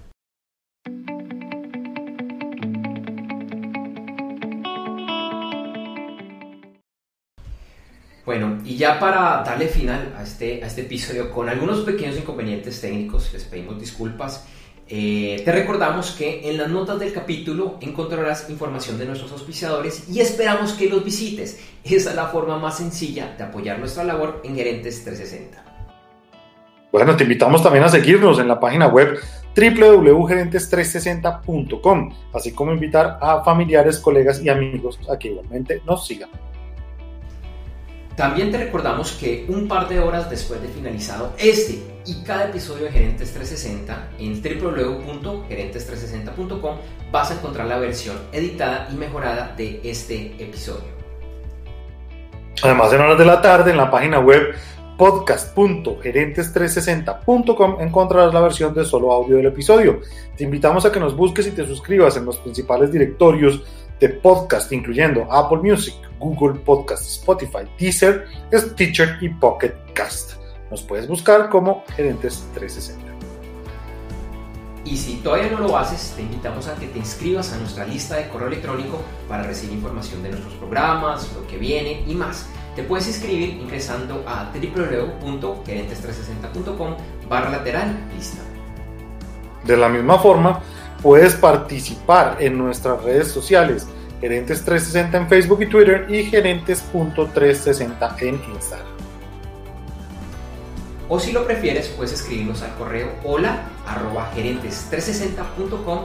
Bueno, 8.28 8.60
y 8.66 8.76
ya 8.76 9.00
para 9.00 9.42
darle 9.42 9.70
final 9.70 10.14
a 10.18 10.24
este, 10.24 10.62
a 10.62 10.68
este 10.68 10.82
episodio 10.82 11.32
con 11.32 11.48
algunos 11.48 11.86
pequeños 11.86 12.18
inconvenientes 12.18 12.82
técnicos, 12.82 13.32
les 13.32 13.46
pedimos 13.46 13.80
disculpas. 13.80 14.46
Eh, 14.90 15.42
te 15.46 15.52
recordamos 15.54 16.12
que 16.12 16.50
en 16.50 16.58
las 16.58 16.70
notas 16.70 17.00
del 17.00 17.14
capítulo 17.14 17.78
encontrarás 17.80 18.50
información 18.50 18.98
de 18.98 19.06
nuestros 19.06 19.32
auspiciadores 19.32 20.10
y 20.10 20.20
esperamos 20.20 20.74
que 20.74 20.90
los 20.90 21.06
visites. 21.06 21.62
Esa 21.86 22.10
es 22.10 22.16
la 22.18 22.28
forma 22.28 22.60
más 22.60 22.76
sencilla 22.76 23.34
de 23.38 23.46
apoyar 23.46 23.80
nuestra 23.80 24.04
labor 24.04 24.42
en 24.44 24.58
Gerentes 24.58 25.06
360. 25.06 25.64
Bueno, 26.92 27.16
te 27.16 27.24
invitamos 27.24 27.64
también 27.64 27.86
a 27.86 27.90
seguirnos 27.90 28.40
en 28.40 28.50
la 28.50 28.60
página 28.60 28.88
web 28.88 29.18
www.gerentes360.com, 29.56 32.14
así 32.34 32.52
como 32.52 32.74
invitar 32.74 33.20
a 33.22 33.42
familiares, 33.46 34.00
colegas 34.00 34.44
y 34.44 34.50
amigos 34.50 35.00
a 35.10 35.18
que 35.18 35.30
igualmente 35.30 35.82
nos 35.86 36.06
sigan. 36.06 36.30
También 38.18 38.52
te 38.52 38.58
recordamos 38.58 39.12
que 39.12 39.46
un 39.48 39.68
par 39.68 39.88
de 39.88 40.00
horas 40.00 40.28
después 40.28 40.60
de 40.60 40.70
finalizado 40.70 41.34
este 41.38 41.84
y 42.04 42.24
cada 42.24 42.46
episodio 42.46 42.86
de 42.86 42.92
Gerentes 42.92 43.32
360 43.32 44.14
en 44.18 44.42
www.gerentes360.com 44.42 46.78
vas 47.12 47.30
a 47.30 47.36
encontrar 47.36 47.68
la 47.68 47.78
versión 47.78 48.18
editada 48.32 48.88
y 48.92 48.96
mejorada 48.96 49.54
de 49.56 49.82
este 49.84 50.34
episodio. 50.44 50.98
Además, 52.64 52.92
en 52.92 53.02
horas 53.02 53.20
de 53.20 53.26
la 53.26 53.40
tarde 53.40 53.70
en 53.70 53.78
la 53.78 53.92
página 53.92 54.18
web 54.18 54.56
podcast.gerentes360.com 54.98 57.82
encontrarás 57.82 58.34
la 58.34 58.42
versión 58.42 58.74
de 58.74 58.84
solo 58.84 59.14
audio 59.14 59.38
del 59.38 59.46
episodio. 59.46 60.02
Te 60.36 60.44
invitamos 60.44 60.88
a 60.88 60.92
que 60.92 61.00
nos 61.00 61.16
busques 61.16 61.46
y 61.46 61.52
te 61.52 61.68
suscribas 61.68 62.18
en 62.18 62.26
los 62.26 62.38
principales 62.38 62.92
directorios 62.92 63.62
de 64.00 64.10
podcast, 64.10 64.72
incluyendo 64.72 65.32
Apple 65.32 65.60
Music, 65.60 66.07
Google 66.20 66.60
Podcast, 66.60 67.04
Spotify, 67.04 67.70
Deezer, 67.80 68.28
Stitcher 68.54 69.18
y 69.22 69.30
Pocket 69.30 69.74
Cast. 69.94 70.34
Nos 70.72 70.84
puedes 70.84 71.08
buscar 71.08 71.50
como 71.50 71.84
Gerentes 71.96 72.46
360. 72.54 73.08
Y 74.90 74.98
si 74.98 75.16
todavía 75.16 75.50
no 75.52 75.60
lo 75.60 75.78
haces, 75.78 76.14
te 76.16 76.22
invitamos 76.22 76.70
a 76.70 76.76
que 76.76 76.88
te 76.88 77.00
inscribas 77.00 77.52
a 77.52 77.58
nuestra 77.58 77.86
lista 77.86 78.16
de 78.16 78.30
correo 78.30 78.48
electrónico 78.48 79.02
para 79.28 79.44
recibir 79.44 79.76
información 79.76 80.24
de 80.24 80.30
nuestros 80.30 80.54
programas, 80.54 81.30
lo 81.34 81.46
que 81.46 81.58
viene 81.58 82.06
y 82.08 82.16
más. 82.16 82.48
Te 82.76 82.84
puedes 82.84 83.06
inscribir 83.08 83.50
ingresando 83.50 84.24
a 84.26 84.50
www.gerentes360.com 84.54 86.96
barra 87.28 87.50
lateral 87.50 88.00
lista. 88.16 88.40
De 89.66 89.76
la 89.76 89.90
misma 89.90 90.20
forma, 90.20 90.62
puedes 91.02 91.36
participar 91.36 92.38
en 92.40 92.58
nuestras 92.58 93.04
redes 93.04 93.30
sociales, 93.30 93.90
Gerentes 94.20 94.66
360 94.66 95.18
en 95.18 95.28
Facebook 95.28 95.62
y 95.62 95.68
Twitter 95.68 96.08
y 96.10 96.24
Gerentes.360 96.24 98.22
en 98.22 98.42
Instagram. 98.54 98.88
O 101.10 101.20
si 101.20 101.32
lo 101.32 101.46
prefieres, 101.46 101.90
puedes 101.90 102.14
escribirnos 102.14 102.64
al 102.64 102.74
correo 102.76 103.12
hola 103.24 103.62
arroba 103.86 104.32
gerentes360.com 104.36 106.00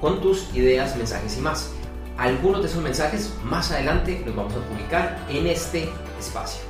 con 0.00 0.20
tus 0.20 0.52
ideas, 0.54 0.96
mensajes 0.96 1.36
y 1.38 1.40
más. 1.40 1.72
Algunos 2.16 2.62
de 2.62 2.68
esos 2.68 2.82
mensajes 2.82 3.32
más 3.44 3.70
adelante 3.70 4.20
los 4.26 4.34
vamos 4.34 4.54
a 4.54 4.60
publicar 4.68 5.18
en 5.30 5.46
este 5.46 5.88
espacio. 6.18 6.62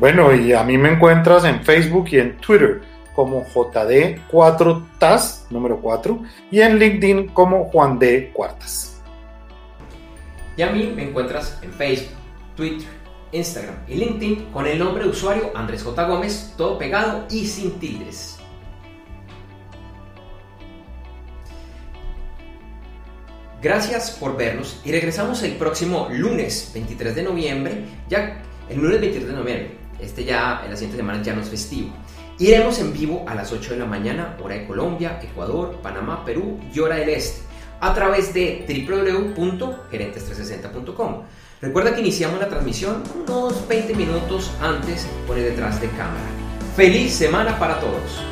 Bueno, 0.00 0.34
y 0.34 0.52
a 0.52 0.64
mí 0.64 0.76
me 0.78 0.90
encuentras 0.90 1.44
en 1.44 1.62
Facebook 1.62 2.08
y 2.10 2.18
en 2.18 2.36
Twitter 2.38 2.80
como 3.14 3.44
JD4TAS, 3.44 5.42
número 5.50 5.78
4, 5.80 6.18
y 6.50 6.60
en 6.60 6.76
LinkedIn 6.78 7.28
como 7.28 7.66
Juan 7.66 8.00
D. 8.00 8.32
Cuartas. 8.32 8.91
Y 10.62 10.64
a 10.64 10.70
mí 10.70 10.92
me 10.94 11.02
encuentras 11.02 11.58
en 11.60 11.72
Facebook, 11.72 12.14
Twitter, 12.54 12.86
Instagram 13.32 13.78
y 13.88 13.96
LinkedIn 13.96 14.52
con 14.52 14.64
el 14.68 14.78
nombre 14.78 15.02
de 15.02 15.10
usuario 15.10 15.50
Andrés 15.56 15.82
J. 15.82 16.06
Gómez, 16.06 16.54
todo 16.56 16.78
pegado 16.78 17.26
y 17.28 17.46
sin 17.46 17.80
tildes. 17.80 18.38
Gracias 23.60 24.12
por 24.12 24.36
vernos 24.36 24.80
y 24.84 24.92
regresamos 24.92 25.42
el 25.42 25.54
próximo 25.54 26.06
lunes 26.12 26.70
23 26.72 27.16
de 27.16 27.22
noviembre, 27.24 27.84
ya 28.08 28.40
el 28.68 28.76
lunes 28.76 29.00
23 29.00 29.30
de 29.30 29.34
noviembre, 29.34 29.78
este 29.98 30.22
ya 30.22 30.60
en 30.64 30.70
la 30.70 30.76
siguiente 30.76 30.98
semana 30.98 31.20
ya 31.24 31.34
no 31.34 31.42
es 31.42 31.48
festivo. 31.48 31.92
Iremos 32.38 32.78
en 32.78 32.92
vivo 32.92 33.24
a 33.26 33.34
las 33.34 33.50
8 33.50 33.72
de 33.72 33.80
la 33.80 33.86
mañana, 33.86 34.36
hora 34.40 34.54
de 34.54 34.64
Colombia, 34.68 35.18
Ecuador, 35.20 35.80
Panamá, 35.82 36.24
Perú 36.24 36.60
y 36.72 36.78
hora 36.78 36.94
del 36.94 37.08
Este, 37.08 37.51
a 37.82 37.92
través 37.92 38.32
de 38.32 38.64
www.gerentes360.com. 38.66 41.24
Recuerda 41.60 41.94
que 41.94 42.00
iniciamos 42.00 42.40
la 42.40 42.48
transmisión 42.48 43.02
unos 43.26 43.68
20 43.68 43.94
minutos 43.94 44.50
antes 44.60 45.06
por 45.26 45.36
el 45.36 45.44
detrás 45.44 45.78
de 45.80 45.88
cámara. 45.88 46.24
¡Feliz 46.76 47.12
semana 47.12 47.58
para 47.58 47.78
todos! 47.80 48.31